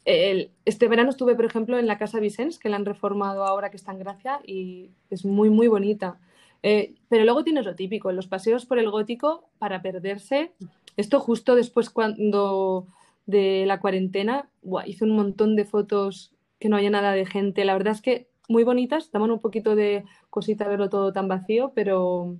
este 0.05 0.87
verano 0.87 1.09
estuve, 1.09 1.35
por 1.35 1.45
ejemplo, 1.45 1.79
en 1.79 1.87
la 1.87 1.97
Casa 1.97 2.19
Vicens, 2.19 2.59
que 2.59 2.69
la 2.69 2.75
han 2.75 2.85
reformado 2.85 3.43
ahora 3.43 3.71
que 3.71 3.77
está 3.77 3.91
en 3.91 3.99
Gracia 3.99 4.39
y 4.45 4.91
es 5.09 5.25
muy, 5.25 5.49
muy 5.49 5.67
bonita. 5.67 6.19
Eh, 6.61 6.95
pero 7.09 7.25
luego 7.25 7.43
tienes 7.43 7.65
lo 7.65 7.75
típico, 7.75 8.11
los 8.11 8.27
paseos 8.27 8.65
por 8.65 8.79
el 8.79 8.89
gótico 8.89 9.49
para 9.59 9.81
perderse. 9.81 10.51
Esto 10.97 11.19
justo 11.19 11.55
después 11.55 11.89
cuando 11.89 12.87
de 13.25 13.65
la 13.65 13.79
cuarentena, 13.79 14.49
hice 14.85 15.03
un 15.03 15.11
montón 15.11 15.55
de 15.55 15.65
fotos 15.65 16.31
que 16.59 16.69
no 16.69 16.77
había 16.77 16.89
nada 16.89 17.11
de 17.13 17.25
gente. 17.25 17.65
La 17.65 17.73
verdad 17.73 17.93
es 17.93 18.01
que 18.01 18.27
muy 18.47 18.63
bonitas, 18.63 19.11
daban 19.11 19.31
un 19.31 19.39
poquito 19.39 19.75
de 19.75 20.05
cosita 20.29 20.67
verlo 20.67 20.89
todo 20.89 21.11
tan 21.13 21.27
vacío, 21.27 21.71
pero, 21.73 22.37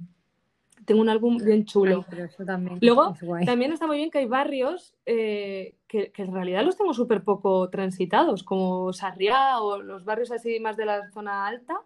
tengo 0.85 1.01
un 1.01 1.09
álbum 1.09 1.37
bien 1.37 1.65
chulo. 1.65 2.05
también 2.45 2.77
Luego, 2.81 3.15
también 3.45 3.73
está 3.73 3.87
muy 3.87 3.97
bien 3.97 4.11
que 4.11 4.19
hay 4.19 4.25
barrios 4.25 4.93
eh, 5.05 5.75
que, 5.87 6.11
en 6.15 6.33
realidad 6.33 6.63
los 6.63 6.77
tengo 6.77 6.93
súper 6.93 7.23
poco 7.23 7.69
transitados, 7.69 8.43
como 8.43 8.93
Sarriá 8.93 9.59
o 9.59 9.81
los 9.81 10.05
barrios 10.05 10.31
así 10.31 10.59
más 10.59 10.77
de 10.77 10.85
la 10.85 11.09
zona 11.11 11.47
alta, 11.47 11.81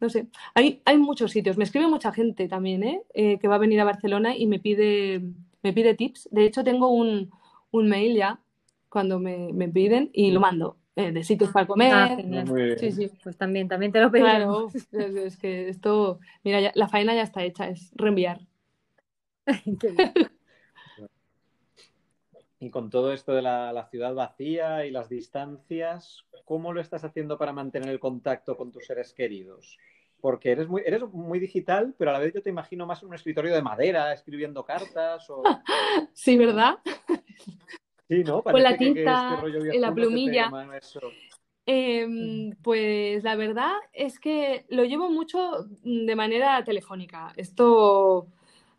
no 0.00 0.08
sé. 0.08 0.28
Hay, 0.54 0.80
hay 0.84 0.96
muchos 0.96 1.32
sitios. 1.32 1.56
Me 1.56 1.64
escribe 1.64 1.88
mucha 1.88 2.12
gente 2.12 2.48
también, 2.48 2.84
¿eh? 2.84 3.02
Eh, 3.14 3.38
que 3.38 3.48
va 3.48 3.56
a 3.56 3.58
venir 3.58 3.80
a 3.80 3.84
Barcelona 3.84 4.36
y 4.36 4.46
me 4.46 4.60
pide, 4.60 5.22
me 5.62 5.72
pide 5.72 5.94
tips. 5.94 6.28
De 6.30 6.44
hecho, 6.44 6.62
tengo 6.62 6.88
un, 6.88 7.30
un 7.72 7.88
mail 7.88 8.16
ya 8.16 8.40
cuando 8.88 9.18
me, 9.18 9.52
me 9.52 9.68
piden 9.68 10.10
y 10.12 10.30
lo 10.30 10.40
mando. 10.40 10.77
Eh, 10.98 11.12
de 11.12 11.22
sitios 11.22 11.50
para 11.50 11.66
comer. 11.66 11.92
Ah, 11.94 12.16
bien. 12.16 12.78
Sí, 12.78 12.90
sí. 12.92 13.10
Pues 13.22 13.36
también, 13.36 13.68
también 13.68 13.92
te 13.92 14.00
lo 14.00 14.10
Claro, 14.10 14.68
pedimos. 14.68 14.74
es, 14.74 15.14
es 15.14 15.36
que 15.36 15.68
esto, 15.68 16.18
mira, 16.42 16.60
ya- 16.60 16.72
la 16.74 16.88
faena 16.88 17.14
ya 17.14 17.22
está 17.22 17.44
hecha, 17.44 17.68
es 17.68 17.92
reenviar. 17.94 18.40
Qué 19.80 19.88
bien. 19.90 20.12
Y 22.60 22.70
con 22.70 22.90
todo 22.90 23.12
esto 23.12 23.32
de 23.32 23.42
la, 23.42 23.72
la 23.72 23.86
ciudad 23.88 24.12
vacía 24.14 24.84
y 24.84 24.90
las 24.90 25.08
distancias, 25.08 26.24
¿cómo 26.44 26.72
lo 26.72 26.80
estás 26.80 27.04
haciendo 27.04 27.38
para 27.38 27.52
mantener 27.52 27.90
el 27.90 28.00
contacto 28.00 28.56
con 28.56 28.72
tus 28.72 28.84
seres 28.84 29.12
queridos? 29.12 29.78
Porque 30.20 30.50
eres 30.50 30.66
muy, 30.66 30.82
eres 30.84 31.02
muy 31.12 31.38
digital, 31.38 31.94
pero 31.96 32.10
a 32.10 32.14
la 32.14 32.18
vez 32.18 32.34
yo 32.34 32.42
te 32.42 32.50
imagino 32.50 32.84
más 32.84 33.00
en 33.02 33.10
un 33.10 33.14
escritorio 33.14 33.54
de 33.54 33.62
madera, 33.62 34.12
escribiendo 34.12 34.64
cartas 34.64 35.30
o... 35.30 35.44
Sí, 36.12 36.36
¿verdad? 36.36 36.78
Sí, 38.08 38.24
¿no? 38.24 38.42
Con 38.42 38.62
la 38.62 38.70
que- 38.72 38.78
que 38.78 38.84
tinta 38.94 39.30
este 39.30 39.42
rollo 39.42 39.74
y 39.74 39.78
la 39.78 39.94
plumilla. 39.94 40.50
Em, 41.66 42.52
pues 42.62 43.22
la 43.24 43.36
verdad 43.36 43.72
es 43.92 44.18
que 44.18 44.64
lo 44.70 44.84
llevo 44.84 45.10
mucho 45.10 45.66
mm, 45.84 46.06
de 46.06 46.16
manera 46.16 46.64
telefónica. 46.64 47.32
Esto 47.36 48.28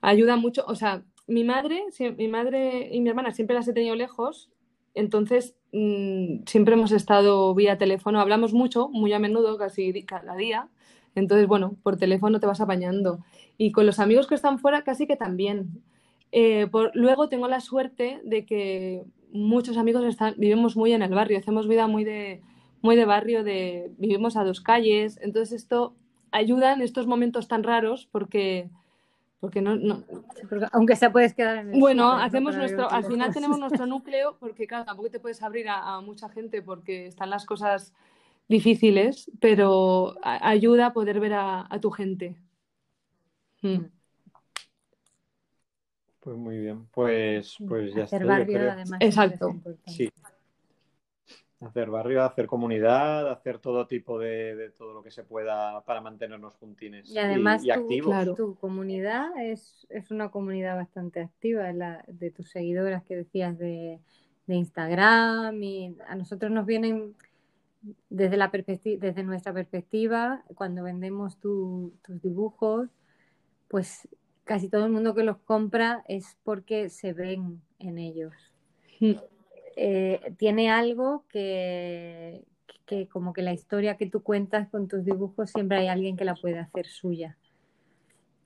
ayuda 0.02 0.36
mucho. 0.38 0.64
O 0.68 0.74
sea, 0.76 1.04
mi 1.28 1.44
madre, 1.44 1.84
mi 2.18 2.28
madre 2.28 2.90
y 2.92 3.00
mi 3.02 3.10
hermana 3.10 3.32
siempre 3.32 3.56
las 3.56 3.68
he 3.68 3.74
tenido 3.74 3.96
lejos, 3.96 4.50
entonces 4.96 5.56
mm, 5.72 6.46
siempre 6.48 6.74
hemos 6.74 6.92
estado 6.92 7.54
vía 7.54 7.78
teléfono. 7.78 8.20
Hablamos 8.20 8.54
mucho, 8.54 8.90
muy 8.90 9.14
a 9.14 9.20
menudo, 9.20 9.58
casi 9.60 10.04
cada 10.06 10.36
día. 10.36 10.68
Entonces, 11.14 11.46
bueno, 11.48 11.76
por 11.84 11.98
teléfono 11.98 12.40
te 12.40 12.48
vas 12.48 12.62
apañando. 12.62 13.20
Y 13.58 13.72
con 13.72 13.86
los 13.86 14.00
amigos 14.00 14.26
que 14.26 14.34
están 14.36 14.58
fuera, 14.58 14.84
casi 14.84 15.06
que 15.06 15.16
también. 15.16 15.84
Eh, 16.32 16.68
por- 16.72 16.92
luego 16.96 17.30
tengo 17.30 17.48
la 17.48 17.60
suerte 17.60 18.20
de 18.24 18.46
que 18.46 19.04
muchos 19.32 19.78
amigos 19.78 20.04
están, 20.06 20.36
vivimos 20.38 20.76
muy 20.76 20.94
en 20.94 21.02
el 21.02 21.14
barrio, 21.14 21.38
hacemos 21.38 21.68
vida 21.68 21.88
muy 21.88 22.04
de, 22.04 22.42
muy 22.82 22.96
de 22.96 23.06
barrio, 23.06 23.44
de, 23.44 23.92
vivimos 23.98 24.36
a 24.38 24.44
dos 24.44 24.62
calles, 24.62 25.20
entonces 25.22 25.62
esto 25.62 25.96
ayuda 26.32 26.74
en 26.74 26.82
estos 26.82 27.08
momentos 27.08 27.48
tan 27.48 27.64
raros 27.64 28.08
porque, 28.12 28.70
porque 29.40 29.62
no, 29.62 29.76
no- 29.76 30.04
Sí, 30.36 30.46
porque 30.50 30.68
aunque 30.72 30.96
sea 30.96 31.12
puedes 31.12 31.34
quedar 31.34 31.58
en 31.58 31.74
el 31.74 31.80
bueno, 31.80 32.12
hacemos 32.12 32.56
nuestro, 32.56 32.90
al 32.90 33.06
final 33.06 33.32
tenemos 33.34 33.60
nuestro 33.60 33.86
núcleo 33.86 34.38
porque 34.40 34.68
claro, 34.68 34.86
tampoco 34.86 35.10
te 35.10 35.20
puedes 35.20 35.42
abrir 35.44 35.70
a, 35.70 35.96
a 35.96 36.02
mucha 36.02 36.30
gente 36.30 36.62
porque 36.62 37.08
están 37.08 37.30
las 37.30 37.46
cosas 37.46 37.94
difíciles, 38.48 39.30
pero 39.40 40.16
a- 40.24 40.50
ayuda 40.50 40.88
a 40.88 40.94
poder 40.94 41.20
ver 41.20 41.34
a, 41.34 41.68
a 41.70 41.80
tu 41.80 41.92
gente. 41.92 42.36
Mm. 43.62 43.86
Pues 46.30 46.38
muy 46.38 46.60
bien, 46.60 46.86
pues, 46.94 47.56
pues 47.68 47.92
ya 47.96 48.04
Hacer 48.04 48.22
está, 48.22 48.34
barrio, 48.38 48.72
además. 48.72 49.00
Exacto. 49.00 49.56
Sí. 49.88 50.12
Hacer 51.60 51.90
barrio, 51.90 52.24
hacer 52.24 52.46
comunidad, 52.46 53.32
hacer 53.32 53.58
todo 53.58 53.88
tipo 53.88 54.20
de, 54.20 54.56
de 54.56 54.70
todo 54.70 54.94
lo 54.94 55.02
que 55.02 55.10
se 55.10 55.24
pueda 55.24 55.82
para 55.86 56.02
mantenernos 56.02 56.54
juntines 56.58 57.10
Y 57.10 57.18
además 57.18 57.64
y 57.64 57.70
tú- 57.70 57.74
activos. 57.74 58.10
Claro. 58.12 58.36
Tu 58.36 58.56
comunidad 58.58 59.32
es, 59.42 59.88
es 59.90 60.12
una 60.12 60.30
comunidad 60.30 60.76
bastante 60.76 61.20
activa, 61.20 61.74
la 61.74 62.06
de 62.08 62.30
tus 62.30 62.52
seguidoras 62.52 63.04
que 63.06 63.16
decías 63.16 63.58
de, 63.58 64.00
de 64.46 64.56
Instagram 64.56 65.64
y 65.64 65.98
a 66.08 66.14
nosotros 66.14 66.52
nos 66.52 66.68
vienen 66.68 67.16
desde 68.12 68.38
la 68.38 68.52
perspecti- 68.52 69.00
desde 69.00 69.24
nuestra 69.24 69.52
perspectiva, 69.52 70.44
cuando 70.54 70.84
vendemos 70.84 71.40
tu- 71.40 71.92
tus 72.04 72.22
dibujos, 72.22 72.88
pues 73.68 74.08
casi 74.50 74.68
todo 74.70 74.86
el 74.86 74.92
mundo 74.92 75.14
que 75.16 75.24
los 75.24 75.38
compra 75.40 76.04
es 76.08 76.36
porque 76.44 76.90
se 76.90 77.14
ven 77.14 77.62
en 77.80 78.00
ellos. 78.00 78.34
Mm. 79.00 79.14
Eh, 79.76 80.36
tiene 80.38 80.72
algo 80.72 81.26
que, 81.30 82.44
que 82.88 83.08
como 83.08 83.32
que 83.34 83.44
la 83.44 83.54
historia 83.54 83.96
que 83.98 84.08
tú 84.10 84.24
cuentas 84.24 84.68
con 84.70 84.88
tus 84.88 85.06
dibujos 85.06 85.52
siempre 85.52 85.78
hay 85.78 85.88
alguien 85.88 86.18
que 86.18 86.26
la 86.26 86.36
puede 86.36 86.60
hacer 86.60 86.88
suya. 86.88 87.38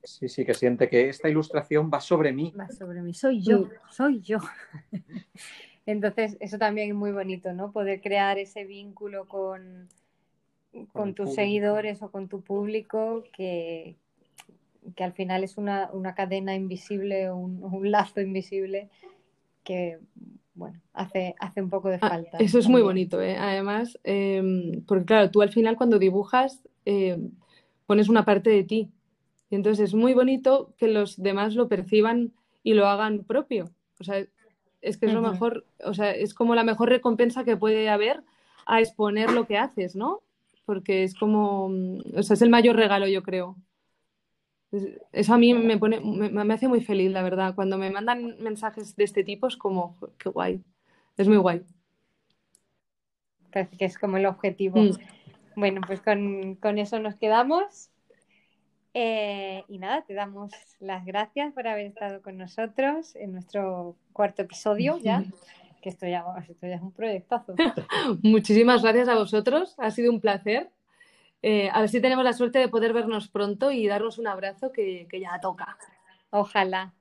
Sí, 0.03 0.27
sí, 0.29 0.45
que 0.45 0.53
siente 0.53 0.89
que 0.89 1.09
esta 1.09 1.29
ilustración 1.29 1.89
va 1.93 2.01
sobre 2.01 2.33
mí. 2.33 2.59
va 2.59 2.69
sobre 2.69 3.01
mí. 3.01 3.13
Soy 3.13 3.41
yo, 3.43 3.59
Mm. 3.59 3.71
soy 3.89 4.21
yo. 4.21 4.39
Entonces, 5.85 6.37
eso 6.39 6.57
también 6.57 6.89
es 6.89 6.95
muy 6.95 7.11
bonito, 7.11 7.53
¿no? 7.53 7.71
Poder 7.71 8.01
crear 8.01 8.37
ese 8.37 8.65
vínculo 8.65 9.27
con, 9.27 9.89
Con 10.91 11.13
tus 11.15 11.31
público. 11.31 11.35
seguidores 11.35 12.01
o 12.01 12.11
con 12.11 12.27
tu 12.29 12.41
público, 12.41 13.23
que, 13.33 13.97
que 14.95 15.03
al 15.03 15.13
final 15.13 15.43
es 15.43 15.57
una, 15.57 15.89
una 15.93 16.15
cadena 16.15 16.55
invisible, 16.55 17.31
un, 17.31 17.63
un 17.63 17.91
lazo 17.91 18.21
invisible 18.21 18.89
que, 19.63 19.99
bueno, 20.55 20.79
hace, 20.93 21.35
hace 21.39 21.61
un 21.61 21.69
poco 21.69 21.89
de 21.89 21.99
Ah, 22.01 22.09
falta. 22.09 22.37
Eso 22.37 22.59
es 22.59 22.67
muy 22.67 22.81
bonito, 22.81 23.21
¿eh? 23.21 23.37
Además, 23.37 23.99
em, 24.03 24.83
porque 24.85 25.05
claro, 25.05 25.31
tú 25.31 25.41
al 25.41 25.49
final 25.49 25.77
cuando 25.77 25.99
dibujas 25.99 26.61
em, 26.85 27.31
pones 27.85 28.09
una 28.09 28.25
parte 28.25 28.49
de 28.49 28.63
ti. 28.63 28.91
Y 29.49 29.55
entonces 29.55 29.89
es 29.89 29.93
muy 29.93 30.13
bonito 30.13 30.73
que 30.77 30.87
los 30.87 31.21
demás 31.21 31.55
lo 31.55 31.67
perciban 31.67 32.33
y 32.63 32.73
lo 32.73 32.87
hagan 32.87 33.23
propio. 33.23 33.69
O 33.99 34.03
sea, 34.03 34.25
es 34.81 34.97
que 34.97 35.05
es 35.05 35.13
lo 35.13 35.21
mejor, 35.21 35.65
o 35.85 35.93
sea, 35.93 36.11
es 36.11 36.33
como 36.33 36.55
la 36.55 36.63
mejor 36.63 36.89
recompensa 36.89 37.43
que 37.43 37.55
puede 37.55 37.87
haber 37.89 38.23
a 38.65 38.81
exponer 38.81 39.31
lo 39.31 39.45
que 39.45 39.57
haces, 39.57 39.95
¿no? 39.95 40.21
Porque 40.65 41.03
es 41.03 41.13
como, 41.15 41.65
o 41.65 42.23
sea, 42.23 42.33
es 42.33 42.41
el 42.41 42.49
mayor 42.49 42.75
regalo, 42.75 43.07
yo 43.07 43.23
creo. 43.23 43.55
Es- 44.73 44.99
Eso 45.13 45.33
a 45.33 45.37
mí 45.37 45.53
me 45.53 45.77
pone, 45.77 46.01
me, 46.01 46.29
me 46.29 46.53
hace 46.53 46.67
muy 46.67 46.81
feliz, 46.81 47.09
la 47.11 47.23
verdad. 47.23 47.55
Cuando 47.55 47.77
me 47.77 47.89
mandan 47.89 48.35
mensajes 48.39 48.95
de 48.97 49.05
este 49.05 49.23
tipo 49.23 49.47
es 49.47 49.55
como, 49.55 49.95
"Jo, 49.99 50.09
qué 50.17 50.29
guay. 50.29 50.61
Es 51.15 51.27
muy 51.29 51.37
guay. 51.37 51.61
Parece 53.51 53.77
que 53.77 53.85
es 53.85 53.97
como 53.97 54.17
el 54.17 54.25
objetivo. 54.25 54.81
Mm. 54.81 54.91
Bueno, 55.55 55.81
pues 55.85 56.01
con, 56.01 56.55
con 56.55 56.79
eso 56.79 56.99
nos 56.99 57.15
quedamos. 57.15 57.89
Eh, 58.95 59.63
y 59.67 59.77
nada, 59.79 60.03
te 60.03 60.13
damos 60.13 60.51
las 60.79 61.05
gracias 61.05 61.53
por 61.53 61.67
haber 61.67 61.87
estado 61.87 62.21
con 62.21 62.37
nosotros 62.37 63.15
en 63.15 63.31
nuestro 63.31 63.95
cuarto 64.11 64.41
episodio 64.43 64.97
ya, 65.03 65.23
que 65.81 65.89
esto 65.89 66.07
ya, 66.07 66.23
esto 66.49 66.67
ya 66.67 66.75
es 66.75 66.81
un 66.81 66.91
proyectazo. 66.91 67.55
Muchísimas 68.23 68.81
gracias 68.81 69.07
a 69.09 69.15
vosotros, 69.15 69.75
ha 69.77 69.91
sido 69.91 70.11
un 70.11 70.19
placer. 70.19 70.69
Eh, 71.43 71.69
a 71.73 71.81
ver 71.81 71.89
si 71.89 72.01
tenemos 72.01 72.23
la 72.23 72.31
suerte 72.33 72.57
de 72.59 72.69
poder 72.69 72.93
vernos 72.93 73.27
pronto 73.27 73.69
y 73.71 73.85
darnos 73.85 74.17
un 74.17 74.27
abrazo 74.27 74.71
que, 74.71 75.07
que 75.09 75.19
ya 75.19 75.39
toca. 75.41 75.77
Ojalá, 76.29 76.93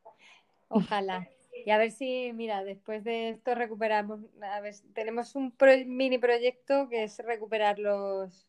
ojalá. 0.68 1.28
Y 1.64 1.70
a 1.70 1.78
ver 1.78 1.92
si, 1.92 2.33
mira, 2.35 2.64
después 2.64 3.05
de 3.05 3.28
esto 3.31 3.55
recuperamos, 3.55 4.18
a 4.42 4.61
ver, 4.61 4.74
tenemos 4.94 5.37
un 5.37 5.52
pro- 5.52 5.87
mini 5.87 6.18
proyecto 6.18 6.88
que 6.88 7.05
es 7.05 7.18
recuperar 7.24 7.78
los, 7.78 8.48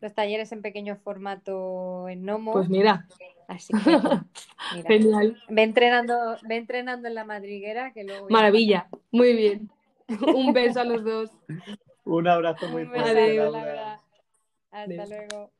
los 0.00 0.14
talleres 0.14 0.52
en 0.52 0.62
pequeño 0.62 0.94
formato 0.96 2.08
en 2.08 2.24
Nomo. 2.24 2.52
Pues 2.52 2.68
mira, 2.68 3.06
Así 3.48 3.72
que, 3.72 3.78
mira, 4.74 4.88
genial, 4.88 5.42
ve 5.48 5.62
entrenando, 5.62 6.36
ve 6.42 6.56
entrenando 6.56 7.08
en 7.08 7.14
la 7.16 7.24
madriguera, 7.24 7.92
que 7.92 8.04
luego 8.04 8.28
maravilla, 8.30 8.86
muy 9.10 9.32
bien. 9.34 9.70
Un 10.34 10.52
beso 10.52 10.80
a 10.80 10.84
los 10.84 11.02
dos. 11.02 11.30
Un 12.04 12.28
abrazo 12.28 12.68
muy 12.68 12.84
fuerte. 12.86 13.40
Adiós. 13.40 13.54
Hasta 14.72 15.06
Adiós. 15.06 15.06
luego. 15.06 15.52